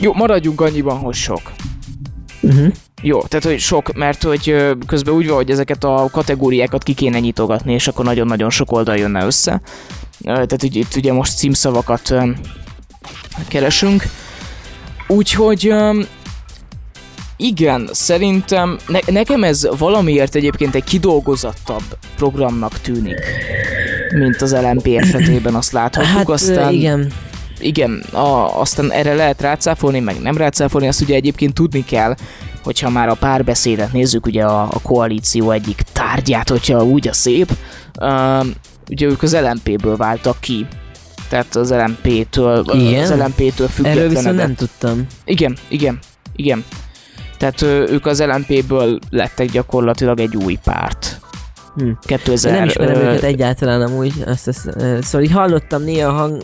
[0.00, 1.42] Jó, maradjunk annyiban, hogy sok.
[2.40, 2.72] Uh-huh.
[3.02, 7.18] Jó, tehát hogy sok, mert hogy közben úgy van, hogy ezeket a kategóriákat ki kéne
[7.18, 9.60] nyitogatni, és akkor nagyon-nagyon sok oldal jönne össze.
[10.22, 12.14] Tehát hogy itt ugye most címszavakat
[13.48, 14.02] keresünk.
[15.08, 15.74] Úgyhogy
[17.36, 21.82] igen, szerintem ne, nekem ez valamiért egyébként egy kidolgozottabb
[22.16, 23.20] programnak tűnik,
[24.14, 26.16] mint az LMP esetében azt láthatjuk.
[26.16, 27.12] Hát aztán igen,
[27.60, 32.14] igen, a, aztán erre lehet rácáfolni, meg nem rácáfolni, azt ugye egyébként tudni kell,
[32.62, 37.52] hogyha már a párbeszédet nézzük, ugye a, a koalíció egyik tárgyát, hogyha úgy a szép,
[38.90, 40.66] ugye ők az LMP-ből váltak ki.
[41.28, 43.02] Tehát az LMP-től, Igen?
[43.02, 45.06] az LMP-től erről viszont nem tudtam.
[45.24, 45.98] Igen, igen,
[46.36, 46.64] igen.
[47.38, 51.20] Tehát ők az LMP-ből lettek gyakorlatilag egy új párt.
[51.76, 51.90] Hm.
[52.06, 54.68] 2000, Én nem ismerem ö, őket egyáltalán amúgy, azt, azt,
[55.00, 56.42] szóval így hallottam néha, hang,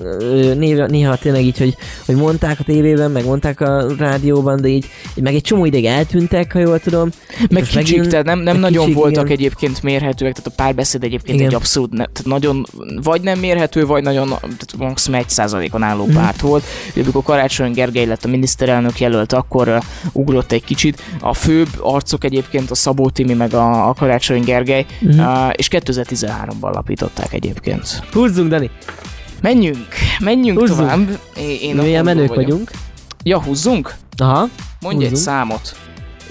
[0.59, 4.87] néha, néha tényleg így, hogy, hogy mondták a tévében, meg mondták a rádióban, de így,
[5.14, 7.09] meg egy csomó ideig eltűntek, ha jól tudom.
[7.51, 9.37] Meg kicsik, megint- tehát nem, nem nagyon kicsik, voltak igen.
[9.37, 11.49] egyébként mérhetőek, tehát a párbeszéd egyébként Igen.
[11.51, 12.66] egy abszolút, ne, tehát nagyon,
[13.03, 16.14] vagy nem mérhető, vagy nagyon, tehát maximum egy százalékon álló Mhm.
[16.14, 16.64] párt volt.
[16.93, 19.77] Ugye, amikor Karácsony Gergely lett a miniszterelnök jelölt, akkor uh,
[20.12, 21.03] ugrott egy kicsit.
[21.21, 24.87] A főbb arcok egyébként a Szabó Timi, meg a, a Karácsony Gergely,
[25.20, 25.28] Mhm.
[25.46, 28.02] uh, és 2013-ban alapították egyébként.
[28.12, 28.70] Húzzunk, Dani!
[29.42, 29.87] Menjünk,
[30.18, 30.78] menjünk Húzzunk.
[30.78, 31.18] tovább.
[31.37, 32.70] Én, Milyen menők vagyunk.
[33.22, 33.94] Ja, húzzunk?
[34.16, 34.48] Aha,
[34.80, 35.28] Mondj egy Húzzunk.
[35.28, 35.76] számot.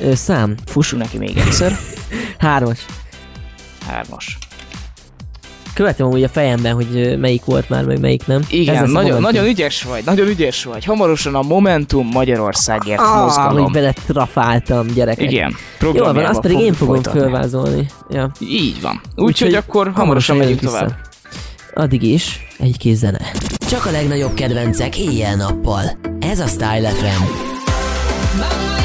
[0.02, 1.78] ö, szám, Fussunk neki még egyszer.
[2.38, 2.86] hármas.
[3.88, 4.38] Hármas.
[5.80, 8.42] Követem amúgy a fejemben, hogy melyik volt már, meg melyik nem.
[8.50, 10.86] Igen, nagyon, nagyon ügyes vagy, nagyon ügyes vagy.
[10.86, 13.63] Hamarosan a Momentum Magyarországért Ah, mozgalom.
[13.63, 15.32] hogy bele trafáltam, gyerekek.
[15.32, 17.20] Igen, Jól programjával van, azt pedig én fogom folytatni.
[17.20, 17.86] fölvázolni.
[18.10, 18.32] Ja.
[18.39, 19.02] Így van.
[19.15, 20.96] Úgyhogy akkor hamarosan megyünk jövök tovább.
[20.96, 21.10] vissza.
[21.74, 23.22] Addig is egy kis zene.
[23.70, 25.84] Csak a legnagyobb kedvencek éjjel-nappal.
[26.20, 27.24] Ez a Style FM.
[28.38, 28.79] Bang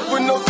[0.00, 0.49] life with no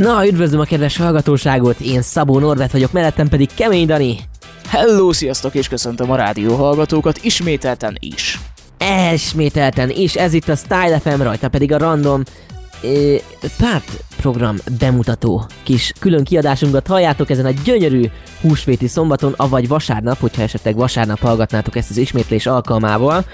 [0.00, 4.16] Na, üdvözlöm a kedves hallgatóságot, én Szabó Norbert vagyok, mellettem pedig Kemény Dani.
[4.68, 8.38] Hello, sziasztok, és köszöntöm a rádió hallgatókat ismételten is.
[8.78, 12.22] Esmételten, és ez itt a Style FM, rajta pedig a random
[12.82, 13.14] ö,
[13.58, 18.04] pártprogram bemutató kis külön kiadásunkat halljátok ezen a gyönyörű
[18.40, 23.24] húsvéti szombaton, avagy vasárnap, hogyha esetleg vasárnap hallgatnátok ezt az ismétlés alkalmával.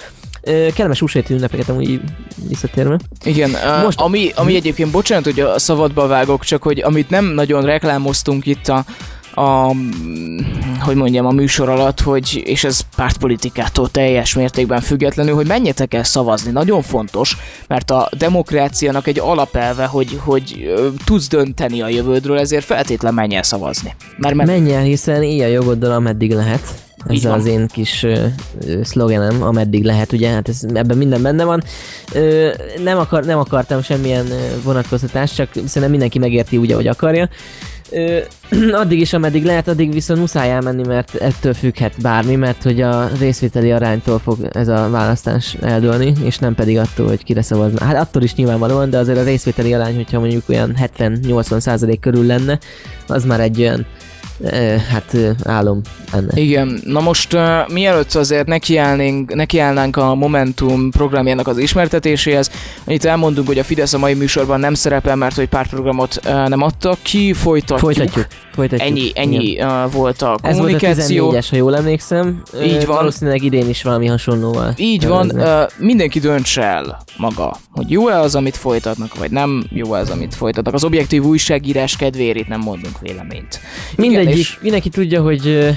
[0.47, 2.01] Kellemes húsvéti ünnepeket amúgy
[2.49, 2.99] visszatérve.
[3.25, 3.51] Igen,
[3.83, 4.01] Most...
[4.01, 8.69] Ami, ami egyébként, bocsánat, hogy a szabadba vágok, csak hogy amit nem nagyon reklámoztunk itt
[8.69, 8.85] a,
[9.41, 9.75] a
[10.81, 16.05] hogy mondjam, a műsor alatt, hogy, és ez pártpolitikától teljes mértékben függetlenül, hogy menjetek el
[16.05, 16.51] szavazni.
[16.51, 23.15] Nagyon fontos, mert a demokráciának egy alapelve, hogy, hogy tudsz dönteni a jövődről, ezért feltétlen
[23.15, 23.95] menj el szavazni.
[24.17, 26.86] Mert, mert Menj el, hiszen éj a jogoddal, ameddig lehet.
[27.09, 27.33] Ez van.
[27.33, 28.25] az én kis ö,
[28.67, 31.63] ö, szlogenem, ameddig lehet, ugye, hát ez, ebben minden benne van.
[32.15, 32.51] Ö,
[32.83, 34.27] nem, akar, nem akartam semmilyen
[34.65, 37.29] vonatkoztatást, csak szerintem mindenki megérti úgy, ahogy akarja.
[37.91, 38.19] Ö,
[38.83, 43.09] addig is, ameddig lehet, addig viszont muszáj elmenni, mert ettől függhet bármi, mert hogy a
[43.19, 47.85] részvételi aránytól fog ez a választás eldőlni, és nem pedig attól, hogy kire szavazna.
[47.85, 52.27] Hát attól is nyilvánvalóan, de azért a részvételi arány, hogyha mondjuk olyan 70-80 százalék körül
[52.27, 52.59] lenne,
[53.07, 53.87] az már egy olyan
[54.89, 55.81] hát álom
[56.13, 56.37] ennek.
[56.39, 62.51] Igen, na most uh, mielőtt azért nekiállnánk, nekiállnánk a Momentum programjának az ismertetéséhez,
[62.85, 66.63] annyit elmondunk, hogy a Fidesz a mai műsorban nem szerepel, mert hogy pártprogramot uh, nem
[66.63, 67.79] adtak ki, folytatjuk.
[67.79, 68.27] Folytatjuk.
[68.53, 68.89] Folytatjuk.
[68.89, 71.33] Ennyi, ennyi uh, volt a Ez volt a kommunikáció.
[71.33, 72.43] 14-es, ha jól emlékszem.
[72.63, 72.97] Így van.
[72.97, 74.75] Valószínűleg idén is valami hasonlóval.
[74.77, 79.99] Így van, uh, mindenki döntse el maga, hogy jó-e az, amit folytatnak, vagy nem jó-e
[79.99, 80.75] az, amit folytatnak.
[80.75, 83.61] Az objektív újságírás kedvéért nem mondunk véleményt.
[83.97, 85.75] Igen, Mindegyik, és- mindenki tudja, hogy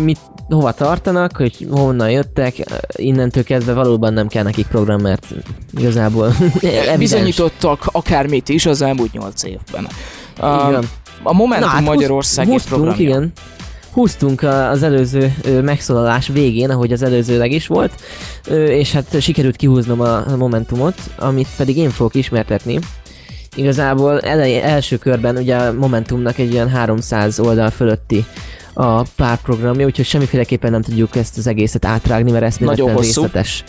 [0.00, 2.54] mit, hova tartanak, hogy honnan jöttek,
[2.96, 5.26] innentől kezdve valóban nem kell nekik program, mert
[5.76, 6.34] igazából
[6.98, 9.82] bizonyítottak akármit is az elmúlt nyolc évben.
[10.36, 10.88] Így van.
[11.22, 13.06] a Momentum húsz- Magyarországi húztunk, programja.
[13.06, 13.32] igen.
[13.92, 17.92] Húztunk az előző megszólalás végén, ahogy az előzőleg is volt,
[18.68, 22.78] és hát sikerült kihúznom a a Momentumot, amit pedig én fogok ismertetni.
[23.54, 28.24] Igazából elej, első körben ugye a Momentumnak egy olyan 300 oldal fölötti
[28.74, 33.22] a párprogramja, úgyhogy semmiféleképpen nem tudjuk ezt az egészet átrágni, mert eszméletlen Nagyon hosszú.
[33.22, 33.64] részletes.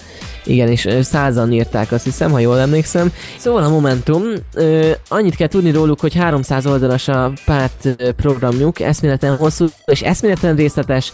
[0.45, 3.13] Igen, és százan írták azt hiszem, ha jól emlékszem.
[3.37, 9.35] Szóval a Momentum, ö, annyit kell tudni róluk, hogy 300 oldalas a párt programjuk, eszméletlen
[9.35, 11.13] hosszú és eszméletlen részletes,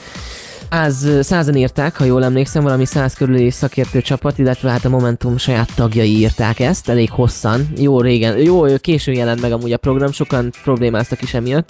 [0.74, 5.38] Száz, százan írták, ha jól emlékszem, valami száz körüli szakértő csapat, illetve hát a Momentum
[5.38, 10.12] saját tagjai írták ezt, elég hosszan, jó régen, jó későn jelent meg amúgy a program,
[10.12, 11.70] sokan problémáztak is emiatt.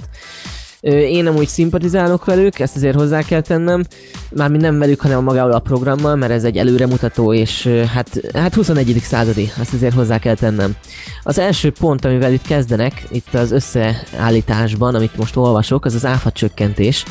[0.89, 3.83] Én amúgy szimpatizálok velük, ezt azért hozzá kell tennem,
[4.29, 8.97] mármint nem velük, hanem magával a programmal, mert ez egy előremutató, és hát, hát 21.
[9.01, 10.75] századi, azt azért hozzá kell tennem.
[11.23, 16.31] Az első pont, amivel itt kezdenek, itt az összeállításban, amit most olvasok, az az áfa
[16.31, 17.05] csökkentés.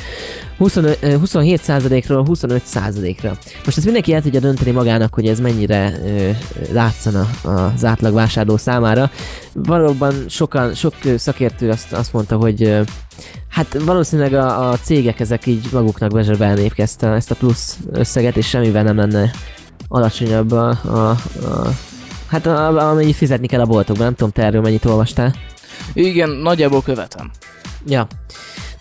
[0.59, 3.37] 25, ö, 27%-ról 25%-ra.
[3.65, 6.31] Most ezt mindenki el tudja dönteni magának, hogy ez mennyire ö,
[6.73, 9.11] látszana az átlag vásárló számára.
[9.53, 12.81] Valóban sokan, sok szakértő azt, azt mondta, hogy ö,
[13.51, 18.37] hát valószínűleg a, a cégek ezek így maguknak bezsebelnék ezt a, ezt a plusz összeget,
[18.37, 19.31] és semmivel nem lenne
[19.89, 21.17] alacsonyabb a, a, a
[22.31, 25.35] Hát a, amennyit fizetni kell a boltokban, nem tudom, te erről mennyit olvastál.
[25.93, 27.31] Igen, nagyjából követem.
[27.87, 28.07] Ja.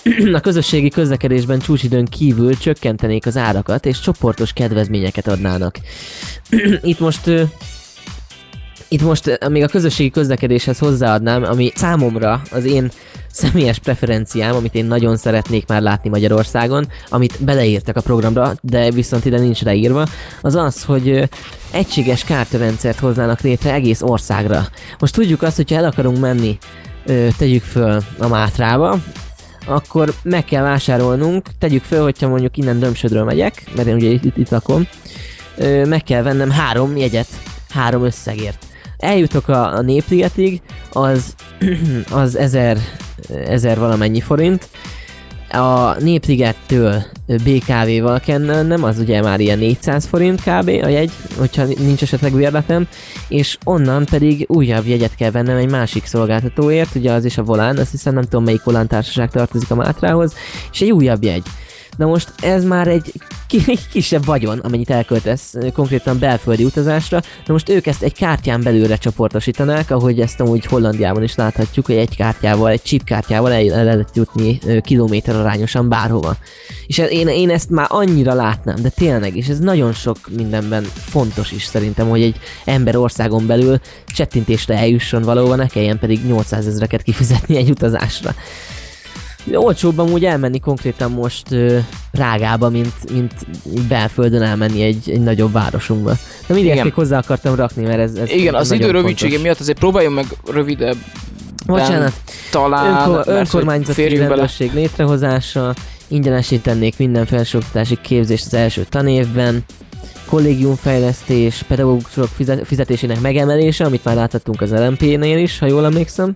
[0.34, 5.80] A közösségi közlekedésben csúcsidőn kívül csökkentenék az árakat, és csoportos kedvezményeket adnának.
[6.82, 7.32] Itt most
[8.90, 12.92] itt most eh, még a közösségi közlekedéshez hozzáadnám, ami számomra az én
[13.32, 19.26] személyes preferenciám, amit én nagyon szeretnék már látni Magyarországon, amit beleírtak a programra, de viszont
[19.26, 20.06] ide nincs leírva,
[20.42, 21.24] az az, hogy ö,
[21.72, 24.68] egységes kártörendszert hoznának létre egész országra.
[25.00, 26.58] Most tudjuk azt, hogyha el akarunk menni,
[27.06, 28.98] ö, tegyük föl a Mátrába,
[29.66, 34.24] akkor meg kell vásárolnunk, tegyük föl, hogyha mondjuk innen Dömsödről megyek, mert én ugye itt,
[34.24, 34.88] itt, itt lakom,
[35.86, 37.28] meg kell vennem három jegyet,
[37.70, 38.69] három összegért.
[39.00, 41.36] Eljutok a, a Népligetig, az,
[42.12, 42.78] az ezer,
[43.46, 44.70] ezer valamennyi forint,
[45.52, 50.68] a Népligettől BKV-val kell mennem, az ugye már ilyen 400 forint kb.
[50.68, 52.88] a jegy, hogyha nincs esetleg bérletem,
[53.28, 57.78] és onnan pedig újabb jegyet kell vennem egy másik szolgáltatóért, ugye az is a Volán,
[57.78, 60.34] azt hiszem nem tudom melyik Volán társaság tartozik a Mátrához,
[60.72, 61.44] és egy újabb jegy.
[62.00, 63.14] Na most ez már egy
[63.48, 67.22] ki- kisebb vagyon, amennyit elköltesz konkrétan belföldi utazásra.
[67.46, 71.96] Na most ők ezt egy kártyán belőle csoportosítanák, ahogy ezt amúgy Hollandiában is láthatjuk, hogy
[71.96, 76.38] egy kártyával, egy chip kártyával el, el lehet jutni kilométer arányosan bárhova.
[76.88, 81.52] És én, én ezt már annyira látnám, de tényleg, és ez nagyon sok mindenben fontos
[81.52, 82.36] is szerintem, hogy egy
[82.66, 88.34] ember országon belül csettintésre eljusson valahova, ne kelljen pedig 800 ezreket kifizetni egy utazásra.
[89.56, 91.78] Olcsóbban úgy elmenni konkrétan most ö,
[92.12, 93.34] Prágába, mint, mint
[93.88, 96.10] belföldön elmenni egy, egy nagyobb városunkba.
[96.48, 96.84] De mindig ezt Igen.
[96.86, 100.26] még hozzá akartam rakni, mert ez, ez Igen, az idő rövidsége miatt azért próbáljon meg
[100.52, 100.98] rövidebb
[101.66, 102.14] Bocsánat,
[102.52, 105.74] talán, Önkor, önkormányzati rendőrség létrehozása,
[106.08, 109.64] ingyenesítenék minden felsőoktatási képzést az első tanévben,
[110.26, 116.36] kollégiumfejlesztés, pedagógusok fizet- fizetésének megemelése, amit már láthattunk az LMP-nél is, ha jól emlékszem.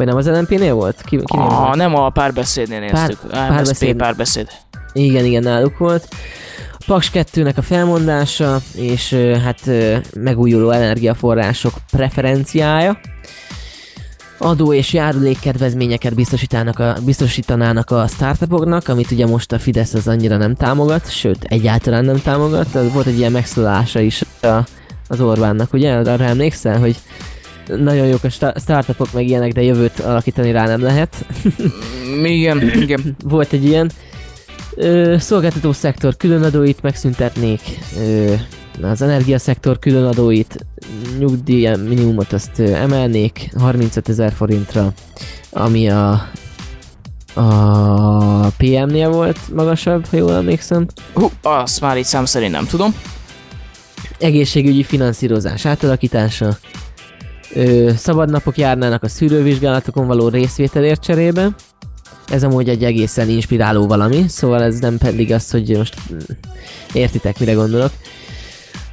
[0.00, 1.02] Vagy nem az LMP-nél volt?
[1.02, 3.18] Ki, ki Ah, nem a párbeszédnél néztük.
[3.30, 3.96] Pár- párbeszéd.
[3.96, 4.48] párbeszéd.
[4.92, 6.08] Igen, igen, náluk volt.
[6.86, 9.12] Paks 2-nek a felmondása, és
[9.44, 9.60] hát
[10.14, 13.00] megújuló energiaforrások preferenciája.
[14.38, 20.08] Adó és járulék kedvezményeket biztosítanának a, biztosítanának a startupoknak, amit ugye most a Fidesz az
[20.08, 22.72] annyira nem támogat, sőt egyáltalán nem támogat.
[22.92, 24.46] Volt egy ilyen megszólása is a,
[25.08, 25.92] az Orbánnak, ugye?
[25.94, 26.96] Arra emlékszel, hogy
[27.76, 31.26] nagyon jók a sta- startupok meg ilyenek, de jövőt alakítani rá nem lehet.
[32.08, 33.16] Mm, Igen, igen.
[33.24, 33.90] Volt egy ilyen.
[34.74, 37.60] Ö, szolgáltató szektor különadóit megszüntetnék,
[37.98, 38.34] ö,
[38.82, 40.66] az energiaszektor különadóit,
[41.18, 44.92] nyugdíj minimumot azt ö, emelnék 35 ezer forintra,
[45.50, 46.28] ami a
[47.34, 50.86] a PM-nél volt magasabb, ha jól emlékszem.
[51.14, 52.94] Hú, azt már így szám szerint nem tudom.
[54.18, 56.58] Egészségügyi finanszírozás átalakítása,
[57.54, 61.48] ö, szabadnapok járnának a szűrővizsgálatokon való részvételért cserébe.
[62.28, 66.18] Ez amúgy egy egészen inspiráló valami, szóval ez nem pedig az, hogy most mm,
[66.92, 67.92] értitek, mire gondolok.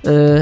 [0.01, 0.39] Ö,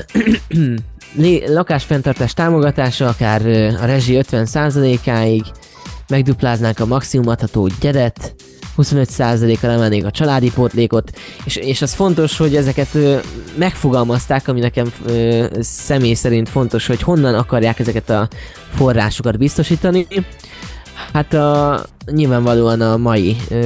[1.48, 3.42] lakásfenntartás támogatása akár
[3.82, 5.44] a rezsi 50%-áig,
[6.08, 8.36] megdupláznánk a maximum adható gyeret,
[8.78, 11.12] 25%-kal emelnék a családi pótlékot,
[11.46, 13.18] és, és az fontos, hogy ezeket ö,
[13.56, 18.28] megfogalmazták, ami nekem ö, személy szerint fontos, hogy honnan akarják ezeket a
[18.74, 20.08] forrásokat biztosítani.
[21.14, 23.66] Hát a, nyilvánvalóan a mai ö,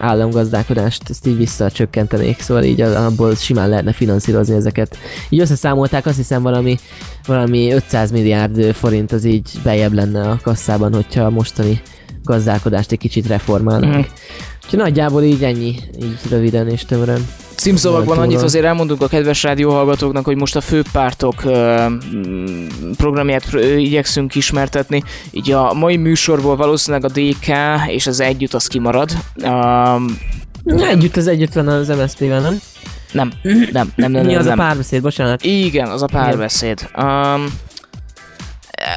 [0.00, 4.98] államgazdálkodást ezt így visszacsökkentenék, szóval így abból simán lehetne finanszírozni ezeket.
[5.28, 6.78] Így összeszámolták, azt hiszem valami,
[7.26, 11.82] valami 500 milliárd forint az így bejebb lenne a kasszában, hogyha a mostani
[12.26, 13.96] gazdálkodást egy kicsit reformálnak.
[13.96, 14.00] Mm.
[14.64, 17.26] Úgyhogy nagyjából így ennyi, így röviden és tömören.
[17.56, 21.42] Címszavakban annyit azért elmondunk a kedves rádióhallgatóknak, hogy most a főpártok
[22.96, 25.02] programját igyekszünk ismertetni.
[25.30, 27.46] Így a mai műsorból valószínűleg a DK
[27.86, 29.10] és az Együtt az kimarad.
[29.42, 30.18] Um,
[30.64, 32.60] Együtt az együtt van az MSZP-vel, nem?
[33.12, 33.32] nem,
[33.72, 34.58] nem, nem, nem, Mi az nem.
[34.58, 35.44] a párbeszéd, bocsánat.
[35.44, 36.88] Igen, az a párbeszéd.
[36.96, 37.46] Um,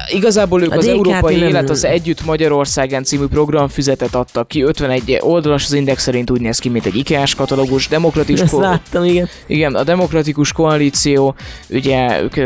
[0.08, 4.62] Igazából ők A az DK-t Európai nem- Élet az Együtt Magyarországen című programfüzetet adtak ki,
[4.62, 8.60] 51 oldalas, az index szerint úgy néz ki, mint egy IKEA-s katalógus, demokratikus, Ezt ko-
[8.60, 9.28] láttam, igen.
[9.46, 11.34] igen, a demokratikus koalíció,
[11.70, 12.36] ugye ők,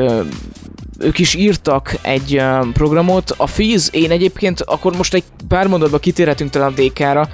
[0.98, 2.42] ők is írtak egy
[2.72, 3.34] programot.
[3.36, 7.28] A FIZ, én egyébként akkor most egy pár mondatban kitérhetünk talán a DK-ra,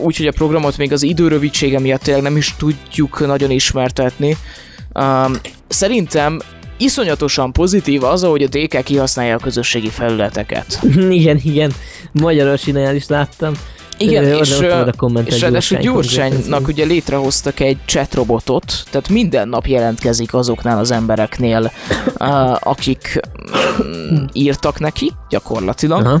[0.00, 4.36] úgyhogy a programot még az időrövidsége miatt tényleg nem is tudjuk nagyon ismertetni.
[5.68, 6.40] Szerintem
[6.76, 10.80] iszonyatosan pozitív az, ahogy a DK kihasználja a közösségi felületeket.
[11.10, 11.72] igen, igen.
[12.12, 13.54] Magyarosinál is láttam.
[13.98, 14.54] Igen, Ö, és, a
[15.24, 21.72] és ráadásul Gyurcsány Gyurcsánynak ugye létrehoztak egy chatrobotot, tehát minden nap jelentkezik azoknál az embereknél,
[22.58, 23.20] akik
[23.82, 26.06] mm, írtak neki, gyakorlatilag.
[26.06, 26.20] Aha.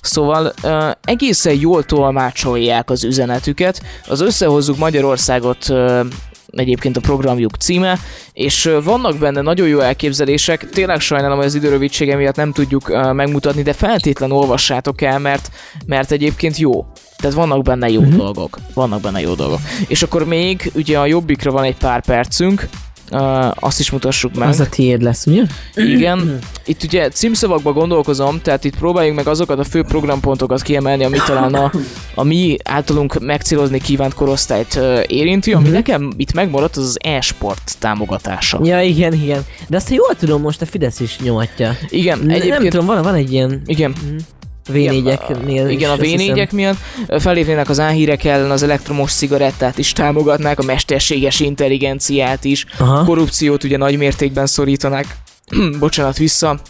[0.00, 3.82] Szóval uh, egészen jól tolmácsolják az üzenetüket.
[4.08, 6.06] Az Összehozzuk Magyarországot uh,
[6.52, 7.98] egyébként a programjuk címe,
[8.32, 13.62] és vannak benne nagyon jó elképzelések, tényleg sajnálom, hogy az időrövidsége miatt nem tudjuk megmutatni,
[13.62, 15.50] de feltétlen olvassátok el, mert,
[15.86, 16.86] mert egyébként jó.
[17.16, 18.16] Tehát vannak benne jó uh-huh.
[18.16, 18.58] dolgok.
[18.74, 19.60] Vannak benne jó dolgok.
[19.88, 22.68] És akkor még ugye a jobbikra van egy pár percünk,
[23.12, 24.48] uh, azt is mutassuk meg.
[24.48, 25.42] Az a tiéd lesz, ugye?
[25.74, 26.38] Igen.
[26.64, 31.54] Itt ugye címszavakba gondolkozom, tehát itt próbáljuk meg azokat a fő programpontokat kiemelni, ami talán
[31.54, 31.72] a,
[32.14, 37.76] a mi általunk megcélozni kívánt korosztályt ö, érinti, ami nekem itt megmaradt, az az e-sport
[37.78, 38.60] támogatása.
[38.62, 39.44] Ja, igen, igen.
[39.68, 41.76] De azt, jól tudom, most a Fidesz is nyomatja.
[41.88, 42.58] Igen, Egyébként...
[42.58, 46.36] Nem tudom, van, van egy ilyen Igen, V4-eknél is, igen, a azt hiszem.
[46.36, 46.76] V4-ek miatt
[47.18, 53.04] felépnének az áhírek ellen, az elektromos cigarettát is támogatnák, a mesterséges intelligenciát is, Aha.
[53.04, 55.16] korrupciót ugye nagy mértékben szorítanák.
[55.78, 56.60] Bocsánat, vissza.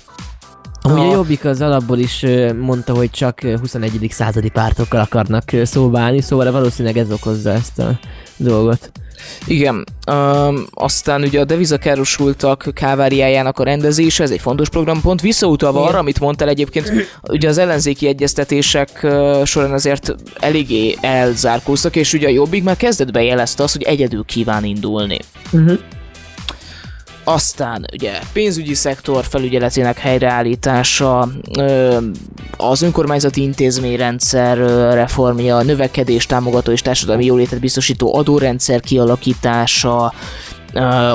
[0.83, 2.25] Amúgy a Jobbik az alapból is
[2.61, 4.07] mondta, hogy csak ö, 21.
[4.11, 7.99] századi pártokkal akarnak szóba állni, szóval valószínűleg ez okozza ezt a
[8.37, 8.93] dolgot.
[9.47, 15.21] Igen, um, aztán ugye a devizakárosultak káváriájának a rendezése, ez egy fontos programpont.
[15.21, 15.91] Visszautalva Igen.
[15.91, 19.07] arra, amit mondtál egyébként, ugye az ellenzéki egyeztetések
[19.45, 24.65] során azért eléggé elzárkóztak, és ugye a Jobbik már kezdett bejelezte azt, hogy egyedül kíván
[24.65, 25.19] indulni.
[25.53, 25.79] Uh-huh.
[27.25, 31.29] Aztán ugye pénzügyi szektor felügyeletének helyreállítása,
[32.57, 34.59] az önkormányzati intézményrendszer
[34.95, 40.13] reformja, növekedés támogató és társadalmi jólétet biztosító adórendszer kialakítása,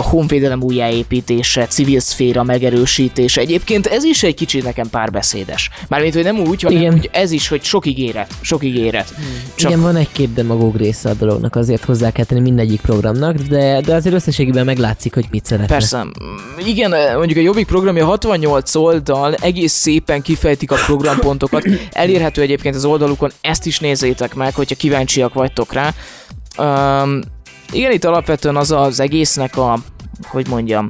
[0.02, 3.42] honvédelem újjáépítése, civil szféra megerősítése.
[3.42, 5.70] Egyébként ez is egy kicsit nekem párbeszédes.
[5.88, 6.92] Mármint, hogy nem úgy, hanem Igen.
[6.92, 9.14] hogy ez is, hogy sok ígéret, sok ígéret.
[9.56, 13.82] Csak Igen, van egy-két demagóg része a dolognak, azért hozzá kell tenni mindegyik programnak, de,
[13.82, 15.74] de azért összességében meglátszik, hogy mit szeretne.
[15.74, 16.06] Persze.
[16.66, 21.64] Igen, mondjuk a Jobbik programja 68 oldal, egész szépen kifejtik a programpontokat.
[21.92, 25.94] Elérhető egyébként az oldalukon, ezt is nézzétek meg, hogyha kíváncsiak vagytok rá.
[26.58, 27.22] Um,
[27.72, 29.78] igen, itt alapvetően az az egésznek a,
[30.28, 30.90] hogy mondjam,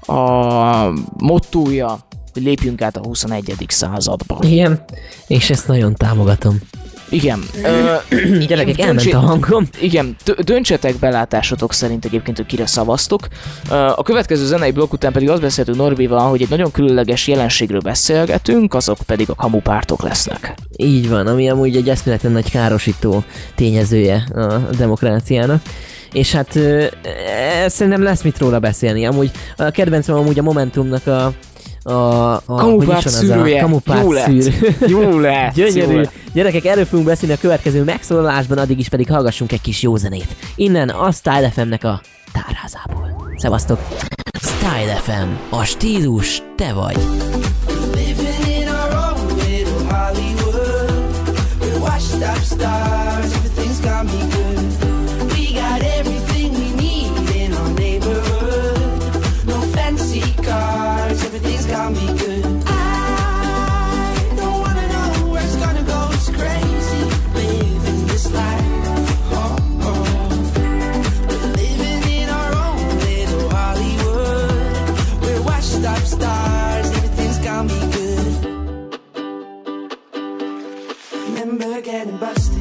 [0.00, 1.98] a mottója,
[2.32, 3.64] hogy lépjünk át a 21.
[3.68, 4.38] századba.
[4.40, 4.84] Igen,
[5.26, 6.58] és ezt nagyon támogatom.
[7.10, 7.42] Igen.
[7.64, 7.94] Ö,
[8.46, 9.68] Gyerekek, elment a hangom.
[9.80, 13.28] Igen, dö- döntsetek belátásotok szerint egyébként, hogy kire szavaztok.
[13.68, 18.74] A következő zenei blokk után pedig azt beszéltünk Norbival, hogy egy nagyon különleges jelenségről beszélgetünk,
[18.74, 20.54] azok pedig a kamupártok lesznek.
[20.76, 25.62] Így van, ami amúgy egy eszméleten nagy károsító tényezője a demokráciának.
[26.12, 29.06] És hát ö, e, szerintem lesz mit róla beszélni.
[29.06, 31.32] Amúgy a kedvencem amúgy a Momentumnak a
[31.82, 31.92] a,
[32.34, 33.58] a Kamupárt szűrője.
[33.58, 34.24] A kamupárt Jó lett.
[34.24, 34.76] szűrő.
[34.86, 35.20] Jó jó
[35.54, 35.96] Gyönyörű.
[35.96, 36.12] lett.
[36.32, 40.36] Gyerekek, erről fogunk beszélni a következő megszólalásban, addig is pedig hallgassunk egy kis jó zenét.
[40.54, 42.00] Innen a Style FM-nek a
[42.32, 43.32] tárházából.
[43.36, 43.78] Szevasztok!
[44.42, 45.54] Style FM.
[45.56, 46.96] A stílus te vagy.
[47.94, 51.80] Living in our own little Hollywood.
[51.80, 52.99] Washed up stars,
[81.60, 82.58] Remember getting busted,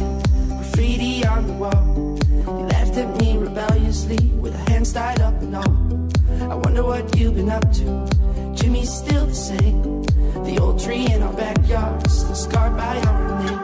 [0.49, 2.19] graffiti on the wall.
[2.45, 6.51] You laughed at me rebelliously with our hands tied up and all.
[6.51, 8.09] I wonder what you've been up to.
[8.55, 10.03] Jimmy's still the same.
[10.43, 13.61] The old tree in our backyard, still scarred by our names.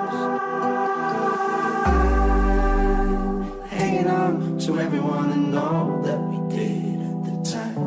[3.52, 7.78] I'm hanging on to everyone and all that we did at the time.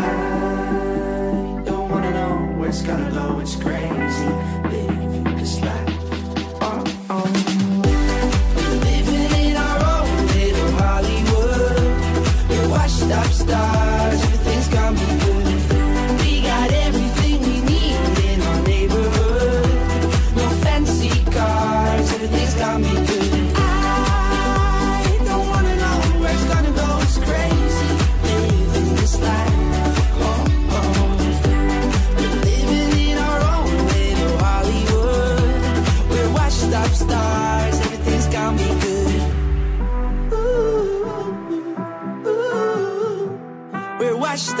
[0.00, 3.40] I don't wanna know where it's gonna go.
[3.40, 4.99] It's crazy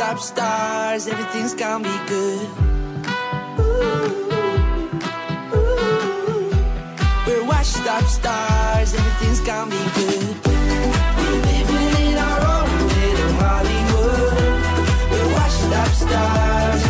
[0.02, 1.06] Up stars.
[1.06, 2.48] everything's gonna be good.
[7.26, 8.94] We're washed up stars.
[8.94, 10.36] Everything's got me good.
[10.46, 14.32] We're living in our own little Hollywood.
[15.12, 16.89] We're washed up stars.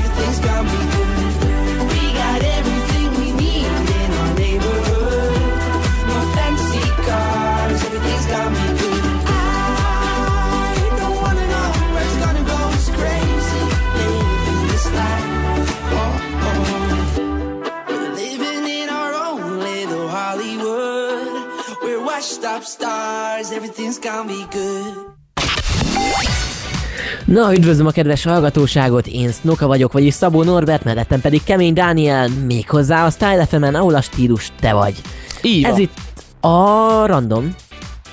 [27.25, 32.29] Na, üdvözlöm a kedves hallgatóságot, én Snoka vagyok, vagyis Szabó Norbert, mellettem pedig Kemény Dániel,
[32.47, 34.95] méghozzá a Style FM-en, ahol a stílus te vagy.
[35.43, 35.99] Így Ez itt
[36.41, 37.55] a random.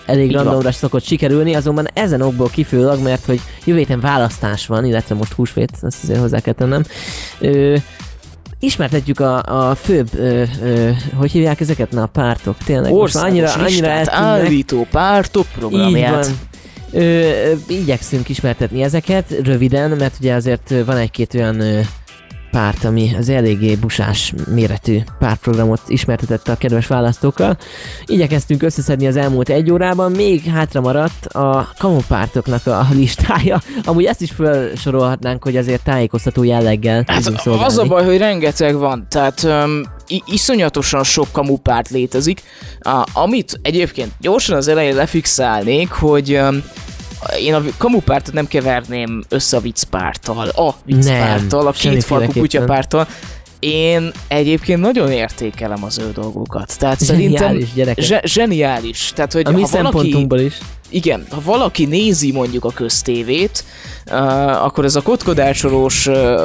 [0.05, 5.15] Elég randomra szokott sikerülni, azonban ezen okból kifőleg, mert hogy jövő héten választás van, illetve
[5.15, 6.83] most húsvét, ezt azért hozzá kell tennem.
[7.39, 7.75] Ö,
[8.59, 11.91] ismertetjük a, a főbb, ö, ö, hogy hívják ezeket?
[11.91, 12.93] Na, a pártok, tényleg.
[12.93, 16.25] Országos annyira, annyira állító pártok Így programját.
[16.25, 16.35] van.
[16.91, 21.79] Ö, ö, igyekszünk ismertetni ezeket röviden, mert ugye azért van egy-két olyan ö,
[22.57, 27.57] párt, ami az eléggé busás méretű pártprogramot ismertetett a kedves választókkal.
[28.05, 33.61] Igyekeztünk összeszedni az elmúlt egy órában, még hátra maradt a kamupártoknak a listája.
[33.83, 39.05] Amúgy ezt is felsorolhatnánk, hogy azért tájékoztató jelleggel Hát az a baj, hogy rengeteg van,
[39.09, 39.81] tehát um,
[40.25, 42.41] iszonyatosan sok kamupárt létezik,
[42.85, 46.63] uh, amit egyébként gyorsan az elején lefixálnék, hogy um,
[47.39, 53.07] én a kamupártot nem keverném össze a viccpárttal, a viccpárttal, a két farkú kutyapárttal.
[53.59, 56.77] Én egyébként nagyon értékelem az ő dolgokat.
[56.79, 58.03] Tehát szerintem Zseniális gyerekek.
[58.03, 59.11] zse- zseniális.
[59.15, 60.57] Tehát, hogy A mi ha valaki, szempontunkból is.
[60.89, 63.63] igen, ha valaki nézi mondjuk a köztévét,
[64.11, 66.41] uh, akkor ez a kotkodácsolós uh,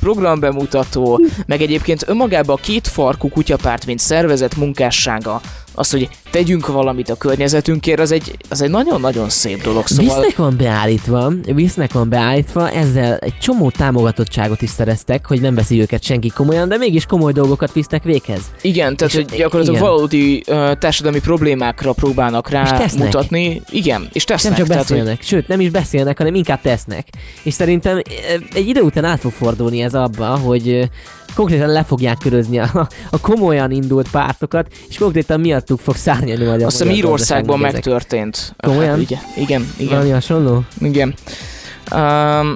[0.00, 5.40] programbemutató, meg egyébként önmagában a két farkú kutyapárt, mint szervezet munkássága,
[5.80, 9.86] az, hogy tegyünk valamit a környezetünkért, az egy, az egy nagyon-nagyon szép dolog.
[9.86, 15.54] Szóval Visznek van beállítva, Visznek van beállítva, ezzel egy csomó támogatottságot is szereztek, hogy nem
[15.54, 18.40] veszi őket senki komolyan, de mégis komoly dolgokat visznek véghez.
[18.60, 19.88] igen, tehát és- hogy gyakorlatilag igen.
[19.90, 23.62] valódi uh, társadalmi problémákra próbálnak rá mutatni.
[23.70, 24.50] Igen, és tesznek.
[24.52, 27.08] nem csak tehát, hogy- beszélnek, sőt, nem is beszélnek, hanem inkább tesznek.
[27.42, 28.02] És szerintem
[28.54, 30.88] egy idő után át fog fordulni ez abba, hogy
[31.34, 36.62] konkrétan le fogják körözni a, a komolyan indult pártokat, és konkrétan miattuk fog szárnyalni majd
[36.62, 38.54] a Azt hiszem Írországban megtörtént.
[38.58, 38.90] Komolyan?
[38.90, 39.92] Hát, igen, igen, igen.
[39.92, 40.62] Valami hasonló?
[40.80, 41.14] Igen.
[41.94, 42.54] Um,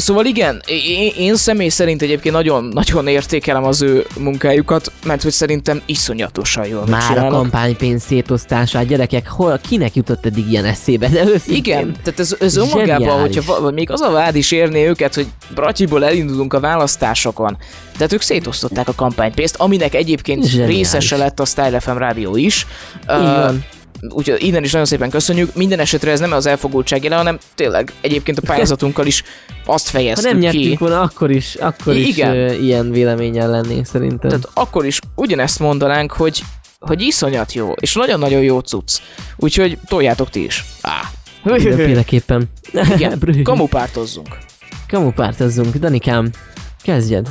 [0.00, 5.32] szóval igen, én, én személy szerint egyébként nagyon, nagyon értékelem az ő munkájukat, mert hogy
[5.32, 7.32] szerintem iszonyatosan jól Már a megcsinálnak.
[7.32, 11.08] kampánypénz szétosztását, gyerekek, hol, kinek jutott eddig ilyen eszébe?
[11.08, 11.54] De őszintén.
[11.56, 16.04] Igen, tehát ez, ez önmagában, hogyha még az a vád is érné őket, hogy Bratyiból
[16.04, 17.56] elindulunk a választásokon,
[17.92, 20.76] tehát ők szétosztották a kampánypénzt, aminek egyébként Zseniális.
[20.76, 22.66] részese lett a Style FM rádió is.
[23.06, 23.64] Ö, van.
[24.08, 25.54] Úgyhogy innen is nagyon szépen köszönjük.
[25.54, 29.22] Minden esetre ez nem az elfogultság jele, hanem tényleg egyébként a pályázatunkkal is
[29.66, 30.44] azt Ha fejeztük nem ki.
[30.44, 32.36] nyertünk volna, akkor is, akkor is Igen.
[32.36, 34.30] ö, ilyen véleménnyel lennénk szerintem.
[34.30, 36.42] Tehát akkor is ugyanezt mondanánk, hogy,
[36.78, 38.98] hogy iszonyat jó, és nagyon-nagyon jó cucc.
[39.36, 40.64] Úgyhogy toljátok ti is.
[40.80, 41.00] Á.
[41.42, 42.50] Mindenféleképpen.
[42.94, 44.28] Igen, kamupártozzunk.
[44.88, 45.76] Kamupártozzunk.
[45.76, 46.30] Danikám,
[46.82, 47.28] kezdjed.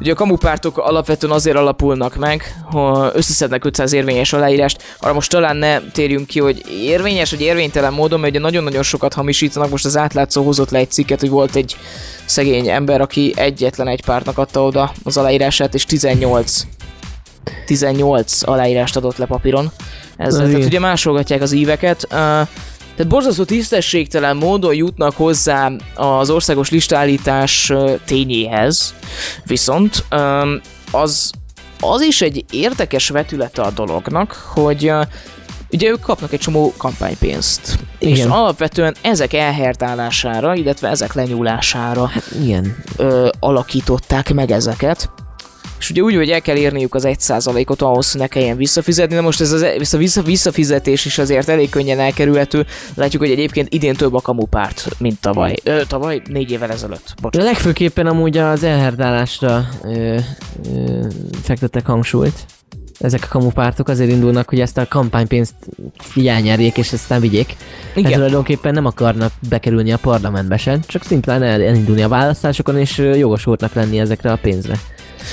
[0.00, 5.56] Ugye a kamupártok alapvetően azért alapulnak meg, ha összeszednek 500 érvényes aláírást, arra most talán
[5.56, 9.96] ne térjünk ki, hogy érvényes vagy érvénytelen módon, mert ugye nagyon-nagyon sokat hamisítanak, most az
[9.96, 11.76] átlátszó hozott le egy cikket, hogy volt egy
[12.24, 16.66] szegény ember, aki egyetlen egy pártnak adta oda az aláírását, és 18
[17.66, 19.70] 18 aláírást adott le papíron.
[20.16, 22.06] Ezzel, tehát ugye másolgatják az íveket.
[22.12, 22.48] Uh,
[23.00, 27.72] tehát borzasztó tisztességtelen módon jutnak hozzá az országos listállítás
[28.04, 28.94] tényéhez,
[29.44, 30.04] viszont
[30.90, 31.30] az,
[31.80, 34.92] az is egy érdekes vetülete a dolognak, hogy
[35.70, 37.78] ugye ők kapnak egy csomó kampánypénzt.
[37.98, 38.30] És Igen.
[38.30, 42.76] alapvetően ezek elhertálására, illetve ezek lenyúlására Hát igen.
[42.96, 45.10] ö, alakították meg ezeket.
[45.80, 49.20] És ugye úgy, hogy el kell érniük az 1%-ot ahhoz, hogy ne kelljen visszafizetni, de
[49.20, 52.66] most ez az ez a vissza, visszafizetés is azért elég könnyen elkerülhető.
[52.94, 55.54] Látjuk, hogy egyébként idén több a kamupárt, mint tavaly.
[55.64, 57.14] Ö, tavaly, négy évvel ezelőtt.
[57.20, 57.48] Bocsánat.
[57.52, 60.16] legfőképpen amúgy az elherdálásra ö,
[60.74, 61.06] ö,
[61.42, 62.46] fektettek hangsúlyt.
[62.98, 65.54] Ezek a kamupártok azért indulnak, hogy ezt a kampánypénzt
[66.26, 67.56] elnyerjék és aztán vigyék.
[67.90, 67.98] Igen.
[68.04, 68.12] Igen.
[68.12, 73.72] tulajdonképpen nem akarnak bekerülni a parlamentbe sem, csak szimplán el, elindulni a választásokon és jogosultnak
[73.72, 74.78] lenni ezekre a pénzre.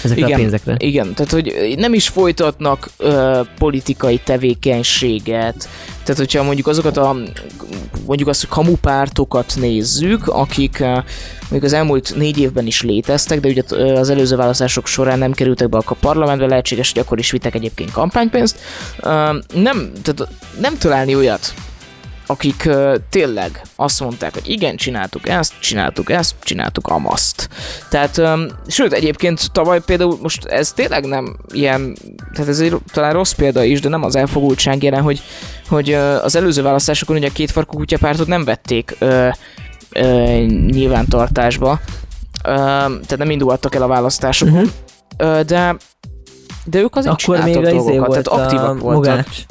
[0.03, 0.39] Ezekre a Igen.
[0.39, 0.75] pénzekre.
[0.77, 5.69] Igen, tehát hogy nem is folytatnak ö, politikai tevékenységet,
[6.03, 7.15] tehát hogyha mondjuk azokat a
[8.05, 10.79] mondjuk azt a kamupártokat nézzük, akik
[11.39, 13.63] mondjuk az elmúlt négy évben is léteztek, de ugye
[13.95, 17.91] az előző választások során nem kerültek be a parlamentbe, lehetséges, hogy akkor is vittek egyébként
[17.91, 18.57] kampánypénzt.
[18.99, 19.07] Ö,
[19.53, 21.53] nem, tehát nem találni olyat,
[22.27, 27.49] akik uh, tényleg azt mondták, hogy igen, csináltuk ezt, csináltuk ezt, csináltuk amaszt.
[27.89, 31.97] Tehát, um, sőt, egyébként tavaly például most ez tényleg nem ilyen,
[32.33, 35.21] tehát ez egy talán rossz példa is, de nem az elfogultság jelen, hogy,
[35.67, 39.33] hogy uh, az előző választásokon ugye a két farkú kutyapártot nem vették uh,
[39.95, 41.79] uh, nyilvántartásba, uh,
[42.43, 45.29] tehát nem indultak el a választásokon, Mhm.
[45.29, 45.75] uh, de
[46.69, 49.15] de ők azért Akkor még a izé dolgokat, volt tehát aktívak a voltak.
[49.15, 49.45] Mogács.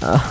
[0.00, 0.30] Ja,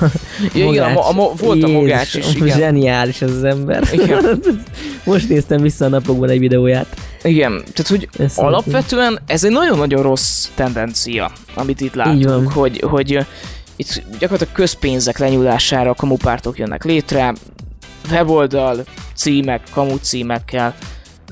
[0.72, 2.57] igen, a, a, mo- volt a mogács is, igen.
[2.57, 3.84] Zseniális ez az ember.
[3.91, 4.41] Igen.
[5.05, 6.88] Most néztem vissza a napokban egy videóját.
[7.24, 13.26] Igen, tehát hogy Ez alapvetően ez egy nagyon-nagyon rossz tendencia, amit itt látunk, hogy, hogy
[13.76, 17.34] itt gyakorlatilag közpénzek lenyúlására kamupártok jönnek létre,
[18.11, 18.84] weboldal,
[19.15, 20.76] címek, kamu címekkel,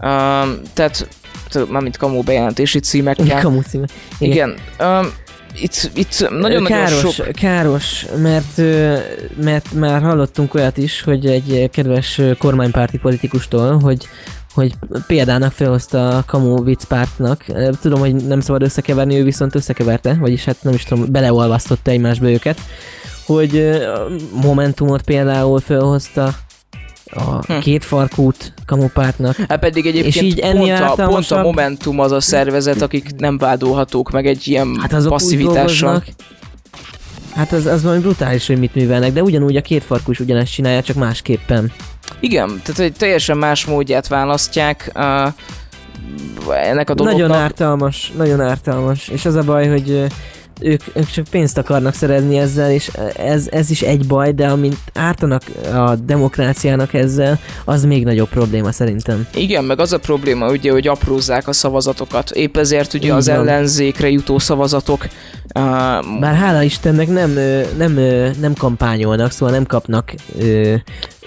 [0.02, 1.08] um, tehát,
[1.50, 3.42] tehát mármint kamu bejelentési címekkel.
[3.42, 3.86] Kamu címe.
[4.20, 4.56] Igen.
[4.80, 5.14] Um,
[5.60, 7.32] itt, itt nagyon-nagyon káros, sok...
[7.32, 8.58] káros, mert,
[9.43, 14.08] mert már hallottunk olyat is, hogy egy kedves kormánypárti politikustól, hogy
[14.53, 14.74] hogy
[15.08, 17.45] példának felhozta a Kamu viccpártnak.
[17.82, 22.30] Tudom, hogy nem szabad összekeverni, ő viszont összekeverte, vagyis hát nem is tudom, beleolvasztotta egymásba
[22.30, 22.60] őket,
[23.26, 23.82] hogy
[24.32, 26.36] Momentumot például felhozta
[27.12, 27.60] a Hm.
[27.60, 29.36] két farkút kamupártnak.
[29.47, 33.38] Hát pedig egyébként És így pont, a, pont a Momentum az a szervezet, akik nem
[33.38, 36.03] vádolhatók meg egy ilyen Hát azok passzivitással.
[37.36, 40.51] Hát az, az valami brutális, hogy mit művelnek, de ugyanúgy a két farkú is ugyanezt
[40.51, 41.72] csinálja, csak másképpen.
[42.20, 45.34] Igen, tehát egy teljesen más módját választják uh,
[46.68, 47.28] ennek a dolognak.
[47.28, 49.08] Nagyon ártalmas, nagyon ártalmas.
[49.08, 50.06] És az a baj, hogy
[50.66, 54.78] ők, ők csak pénzt akarnak szerezni ezzel, és ez, ez is egy baj, de amint
[54.93, 55.41] ártanak
[55.74, 59.28] a demokráciának ezzel, az még nagyobb probléma szerintem.
[59.34, 62.32] Igen, meg az a probléma ugye, hogy aprózzák a szavazatokat.
[62.32, 65.09] Épp ezért ugye Így az ellenzékre jutó szavazatok uh,
[66.20, 67.32] Bár hála Istennek nem,
[67.78, 67.93] nem,
[68.39, 70.76] nem kampányolnak, szóval nem kapnak ö,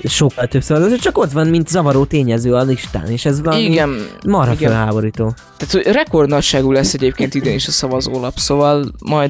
[0.04, 4.06] sokkal több szavazatot, csak ott van, mint zavaró tényező a listán, és ez valami igen,
[4.26, 4.70] marha igen.
[4.70, 5.34] felháborító.
[5.56, 9.27] tehát hogy rekordnagyságú lesz egyébként idén is a szavazólap, szóval majd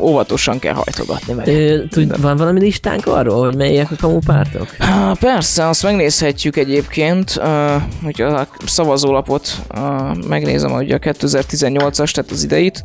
[0.00, 1.46] óvatosan kell hajtogatni meg.
[1.48, 4.68] Ö, tud, van valami listánk arról, hogy melyek a kamupártok?
[4.78, 7.30] Há, Persze, azt megnézhetjük egyébként,
[8.04, 9.48] hogy a szavazólapot
[10.28, 12.84] megnézem, hogy a 2018-as, tehát az ideit.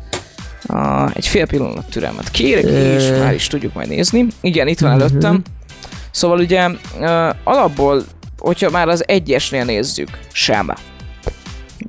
[1.12, 2.94] Egy fél pillanat türelmet kérek, Ö.
[2.96, 4.26] és már is tudjuk majd nézni.
[4.40, 5.00] Igen, itt van Mhm.
[5.00, 5.42] előttem.
[6.10, 6.76] Szóval ugye uh,
[7.44, 8.02] alapból,
[8.38, 10.70] hogyha már az egyesnél nézzük, sem.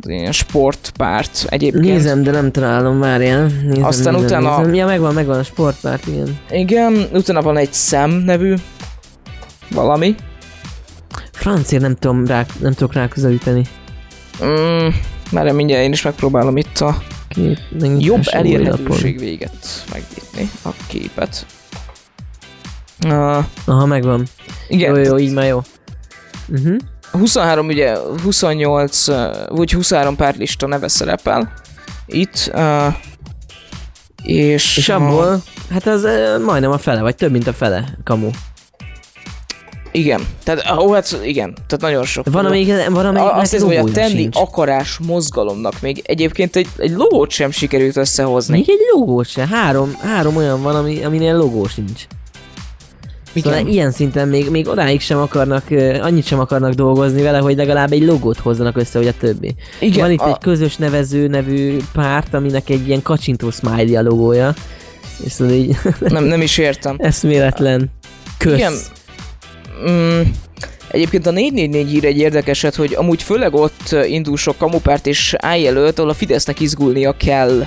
[0.06, 1.84] Ilyen sportpárt egyébként.
[1.86, 3.46] Nézem, de nem találom, várjál.
[3.64, 4.74] Nézem, Aztán nézem, utána- Nézem.
[4.74, 6.38] Ja, megvan, megvan a sportpárt, igen.
[6.52, 8.54] Igen, utána van egy szem nevű
[9.72, 10.16] valami.
[11.32, 13.66] Francia nem tudom rá, nem tudok rá közelíteni.
[14.44, 14.88] Mm,
[15.32, 17.60] már mindjárt én is megpróbálom itt a Két,
[18.00, 21.46] jobb elérhetőség véget megnyitni a képet.
[23.06, 24.26] Uh, Aha, megvan.
[24.68, 25.62] igen, Jó, jó, így már jó.
[26.48, 26.76] Uh-huh.
[27.20, 29.16] 23 ugye 28, uh,
[29.48, 31.54] vagy 23 pártlista neve szerepel
[32.06, 32.94] itt, uh,
[34.24, 38.30] és, És abból, hát az uh, majdnem a fele, vagy több, mint a fele kamu.
[39.92, 42.26] igen, tehát, ó, hát igen, tehát nagyon sok.
[42.32, 44.38] Van, amelyik, van, amelyik A- azt hiszem, hogy a tenni sincs.
[44.38, 48.56] akarás mozgalomnak még egyébként egy, egy logót sem sikerült összehozni.
[48.58, 49.48] Még egy logó se.
[49.48, 52.06] Három, három olyan van, ami, aminél logó sincs.
[53.42, 53.72] Szóval Igen.
[53.72, 55.64] ilyen szinten még, még odáig sem akarnak,
[56.02, 59.56] annyit sem akarnak dolgozni vele, hogy legalább egy logót hozzanak össze, hogy a többi.
[59.80, 64.02] Igen, Van itt a- egy közös nevező nevű párt, aminek egy ilyen kacsintó smiley a
[64.02, 64.54] logója.
[65.26, 66.96] És szóval így Nem, nem is értem.
[67.00, 67.92] eszméletlen.
[68.38, 68.58] Kösz.
[68.58, 68.74] Igen.
[69.90, 70.22] Mm,
[70.88, 76.00] egyébként a 444 ír egy érdekeset, hogy amúgy főleg ott indul sok kamupárt és álljelölt,
[76.00, 77.66] ahol a Fidesznek izgulnia kell.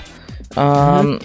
[0.56, 1.16] Um.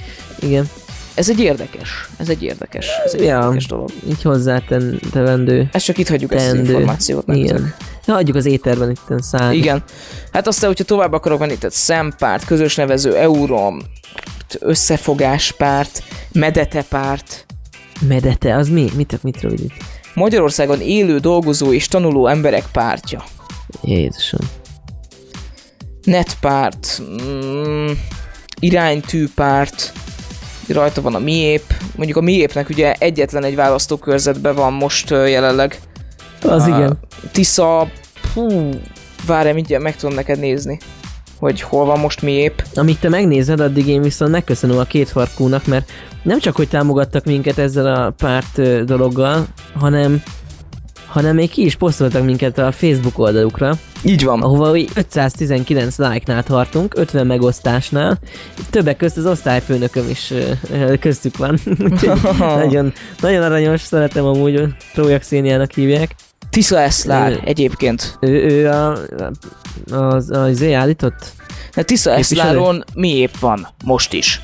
[0.42, 0.70] Igen.
[1.14, 3.38] Ez egy érdekes, ez egy érdekes, ez egy Ja.
[3.40, 3.90] érdekes dolog.
[4.10, 5.70] Így hozzátevendő.
[5.72, 7.24] Ezt csak itt hagyjuk ezt az információt.
[7.28, 7.74] Igen.
[8.06, 9.56] Ja, hagyjuk az éterben itt szállni.
[9.58, 9.84] Igen.
[10.32, 13.82] Hát aztán, hogyha tovább akarok menni, tehát szempárt, közös nevező, eurom,
[14.60, 17.46] összefogáspárt, medetepárt,
[18.08, 18.90] Medete, az mi?
[18.96, 19.74] Mit, mit rövidít?
[20.14, 23.24] Magyarországon élő, dolgozó és tanuló emberek pártja.
[23.84, 24.40] Jézusom.
[26.04, 27.92] netpárt, mm,
[28.60, 29.92] iránytűpárt,
[30.68, 31.64] rajta van a miép,
[31.96, 35.80] mondjuk a miépnek ugye egyetlen egy választókörzetben van most jelenleg.
[36.42, 37.00] Az A igen.
[37.32, 37.88] Tisza,
[38.34, 38.70] hú,
[39.26, 40.80] várj, mindjárt meg tudom neked nézni,
[41.40, 42.64] hogy hol van most miép.
[42.74, 45.92] Amíg te megnézed, addig én viszont megköszönöm a két farkúnak, mert
[46.24, 49.48] nem csak, hogy támogattak minket ezzel a párt dologgal,
[49.80, 50.24] hanem
[51.12, 54.42] hanem még ki is posztoltak minket a Facebook oldalukra, Így van.
[54.42, 58.20] ahova úgy 519 like-nál tartunk, 50 megosztásnál.
[58.70, 60.34] Többek közt az osztályfőnököm is
[61.00, 61.60] köztük van.
[62.40, 66.16] Nagyon, nagyon aranyos, szeretem amúgy, Trójak Széniának hívják.
[66.50, 67.36] Tisza Eszlár Ö.
[67.44, 68.18] egyébként.
[68.20, 68.98] Ő, ő a,
[69.92, 71.32] az, az állított?
[71.72, 72.12] Hát Tisza?
[72.12, 74.42] Eszláron miép van most is.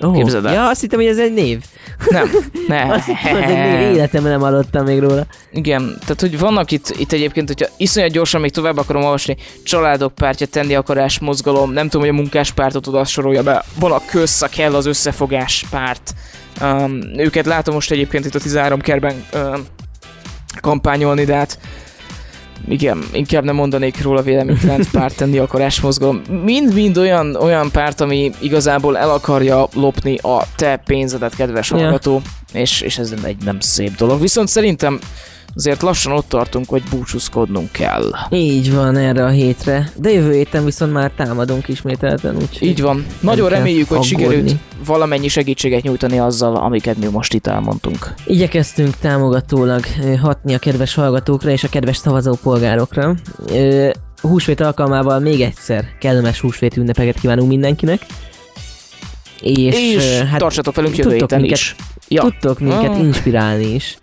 [0.00, 0.16] Oh.
[0.16, 0.52] Képzeld el.
[0.52, 1.64] Ja, azt hittem, hogy ez egy név.
[2.08, 2.30] Nem,
[2.68, 2.82] ne.
[2.94, 5.26] Azt egy név, életemben nem hallottam még róla.
[5.52, 10.14] Igen, tehát hogy vannak itt, itt egyébként, hogyha iszonyat gyorsan még tovább akarom olvasni, családok
[10.14, 14.42] pártja, tenni akarás mozgalom, nem tudom, hogy a munkáspártot oda sorolja be, van a köz,
[14.42, 16.14] a kell az összefogás párt,
[16.60, 19.66] Um, őket látom most egyébként itt a 13 kerben um,
[20.60, 21.58] kampányolni, de hát
[22.68, 26.22] igen, inkább nem mondanék róla véleménytelen párt tenni akarás mozgalom.
[26.44, 32.80] Mind-mind olyan, olyan párt, ami igazából el akarja lopni a te pénzedet, kedves hallgató, és,
[32.80, 34.20] és ez egy nem szép dolog.
[34.20, 34.98] Viszont szerintem
[35.58, 38.10] azért lassan ott tartunk, hogy búcsúzkodnunk kell.
[38.30, 39.90] Így van erre a hétre.
[39.96, 42.68] De jövő héten viszont már támadunk ismételten, úgyhogy...
[42.68, 43.06] Így van.
[43.20, 44.16] Nagyon reméljük, hogy aggódni.
[44.24, 44.54] sikerült
[44.86, 48.14] valamennyi segítséget nyújtani azzal, amiket mi most itt elmondtunk.
[48.26, 49.84] Igyekeztünk támogatólag
[50.22, 53.14] hatni a kedves hallgatókra és a kedves szavazópolgárokra.
[54.20, 58.06] Húsvét alkalmával még egyszer kellemes húsvét ünnepeket kívánunk mindenkinek.
[59.40, 61.74] És, És hát tartsatok velünk jövő héten minket- is.
[62.08, 62.22] Ja.
[62.22, 62.98] Tudtok minket Ah.
[63.00, 63.98] inspirálni is.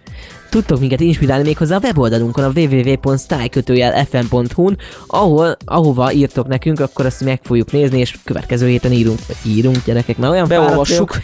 [0.49, 4.77] Tudtok minket inspirálni méghozzá a weboldalunkon, a www.stylekötőjel.fm.hu-n,
[5.07, 10.17] ahol, ahova írtok nekünk, akkor azt meg fogjuk nézni, és következő héten írunk, írunk gyerekek,
[10.17, 11.17] mert olyan Beolvassuk.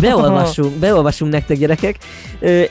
[0.00, 1.96] Beolvassunk, beolvassunk nektek gyerekek.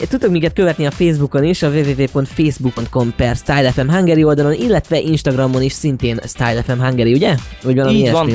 [0.10, 5.74] Tudtok minket követni a Facebookon is, a www.facebook.com per StyleFM Hungary oldalon, illetve Instagramon is
[5.74, 7.36] szintén StyleFM Hungary, ugye?
[7.64, 8.34] Vagy valami Így ilyesmi.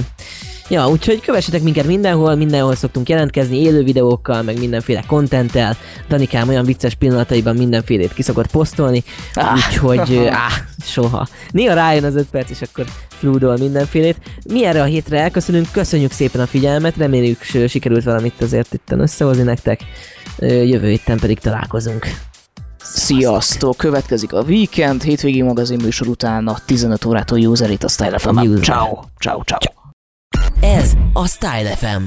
[0.73, 5.77] Ja, úgyhogy kövessetek minket mindenhol, mindenhol szoktunk jelentkezni, élő videókkal, meg mindenféle kontenttel.
[6.09, 9.03] Danikám olyan vicces pillanataiban mindenfélét kiszokott posztolni,
[9.35, 9.59] Ah.
[9.85, 10.53] úgyhogy áh,
[10.85, 11.27] soha.
[11.51, 14.17] Néha rájön az öt perc, és akkor flúdol mindenfélét.
[14.53, 19.43] Mi erre a hétre elköszönünk, köszönjük szépen a figyelmet, reméljük sikerült valamit azért itt összehozni
[19.43, 19.81] nektek.
[20.39, 22.07] Jövő héten pedig találkozunk.
[22.83, 23.77] Sziasztok!
[23.77, 28.61] Következik a Weekend, hétvégi magazin műsor után a 15 órától User a Style fm.
[28.61, 29.82] Ciao, ciao, ciao.
[30.63, 32.03] Ez a Style FM.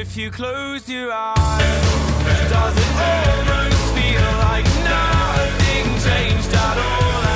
[0.00, 1.58] If you close your eyes,
[2.48, 7.29] does it almost feel like nothing changed at all?